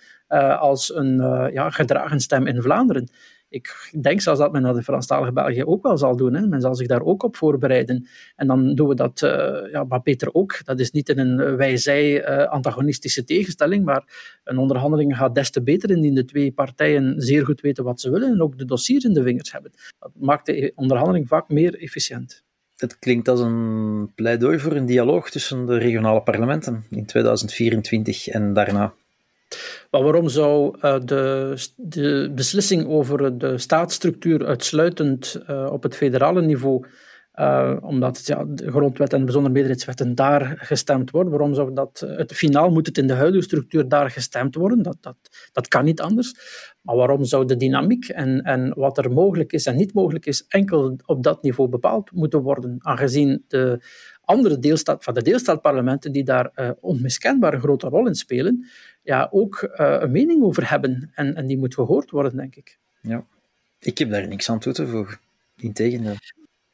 [0.58, 1.16] als een
[1.52, 3.08] ja, gedragen stem in Vlaanderen
[3.54, 6.34] ik denk zelfs dat men dat in Franstalige België ook wel zal doen.
[6.34, 6.46] Hè.
[6.46, 8.08] Men zal zich daar ook op voorbereiden.
[8.36, 10.64] En dan doen we dat, uh, ja, beter ook.
[10.64, 14.04] Dat is niet in een wij-zij-antagonistische tegenstelling, maar
[14.44, 18.10] een onderhandeling gaat des te beter indien de twee partijen zeer goed weten wat ze
[18.10, 19.70] willen en ook de dossiers in de vingers hebben.
[19.98, 22.42] Dat maakt de onderhandeling vaak meer efficiënt.
[22.76, 28.52] Het klinkt als een pleidooi voor een dialoog tussen de regionale parlementen in 2024 en
[28.52, 28.94] daarna.
[29.90, 36.42] Maar waarom zou uh, de, de, beslissing over de staatsstructuur uitsluitend uh, op het federale
[36.42, 36.86] niveau,
[37.34, 42.32] uh, omdat ja, de grondwet en bijzonder meerderheidswetten daar gestemd worden, waarom zou dat, het
[42.32, 44.82] finaal moet het in de huidige structuur daar gestemd worden?
[44.82, 45.16] Dat, dat,
[45.52, 46.34] dat kan niet anders.
[46.80, 50.44] Maar waarom zou de dynamiek en, en wat er mogelijk is en niet mogelijk is,
[50.48, 53.84] enkel op dat niveau bepaald moeten worden, aangezien de
[54.20, 58.66] andere deelstaat, van de deelstaatparlementen die daar onmiskenbaar een grote rol in spelen,
[59.04, 61.10] ja, ook uh, een mening over hebben.
[61.14, 62.78] En, en die moet gehoord worden, denk ik.
[63.00, 63.26] Ja,
[63.78, 65.18] ik heb daar niks aan toe te voegen.
[65.56, 66.16] Integendeel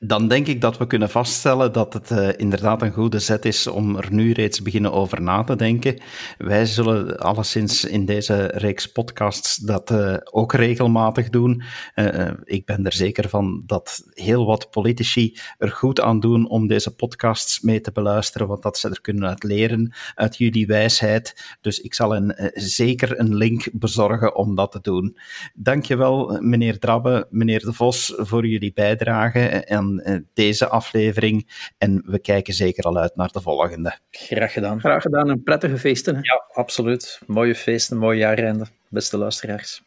[0.02, 3.66] dan denk ik dat we kunnen vaststellen dat het uh, inderdaad een goede zet is
[3.66, 6.00] om er nu reeds beginnen over na te denken.
[6.38, 11.62] Wij zullen alleszins in deze reeks podcasts dat uh, ook regelmatig doen.
[11.94, 16.66] Uh, ik ben er zeker van dat heel wat politici er goed aan doen om
[16.66, 21.56] deze podcasts mee te beluisteren, want dat ze er kunnen uit leren, uit jullie wijsheid.
[21.60, 25.16] Dus ik zal een, zeker een link bezorgen om dat te doen.
[25.54, 29.48] Dankjewel, meneer Drabbe, meneer De Vos, voor jullie bijdrage.
[29.48, 31.68] En eh, deze aflevering.
[31.78, 33.98] En we kijken zeker al uit naar de volgende.
[34.10, 34.80] Graag gedaan.
[34.80, 36.14] Graag gedaan en prettige feesten.
[36.14, 37.20] Ja, absoluut.
[37.26, 39.82] Mooie feesten, mooie jaarrende, beste luisteraars.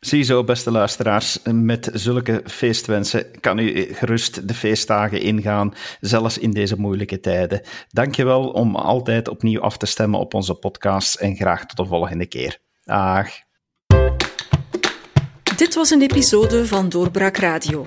[0.00, 6.80] Ziezo, beste luisteraars, met zulke feestwensen kan u gerust de feestdagen ingaan, zelfs in deze
[6.80, 7.60] moeilijke tijden.
[7.90, 12.26] Dankjewel om altijd opnieuw af te stemmen op onze podcast en graag tot de volgende
[12.26, 12.58] keer.
[12.84, 13.28] Dag.
[15.56, 17.86] Dit was een episode van Doorbraak Radio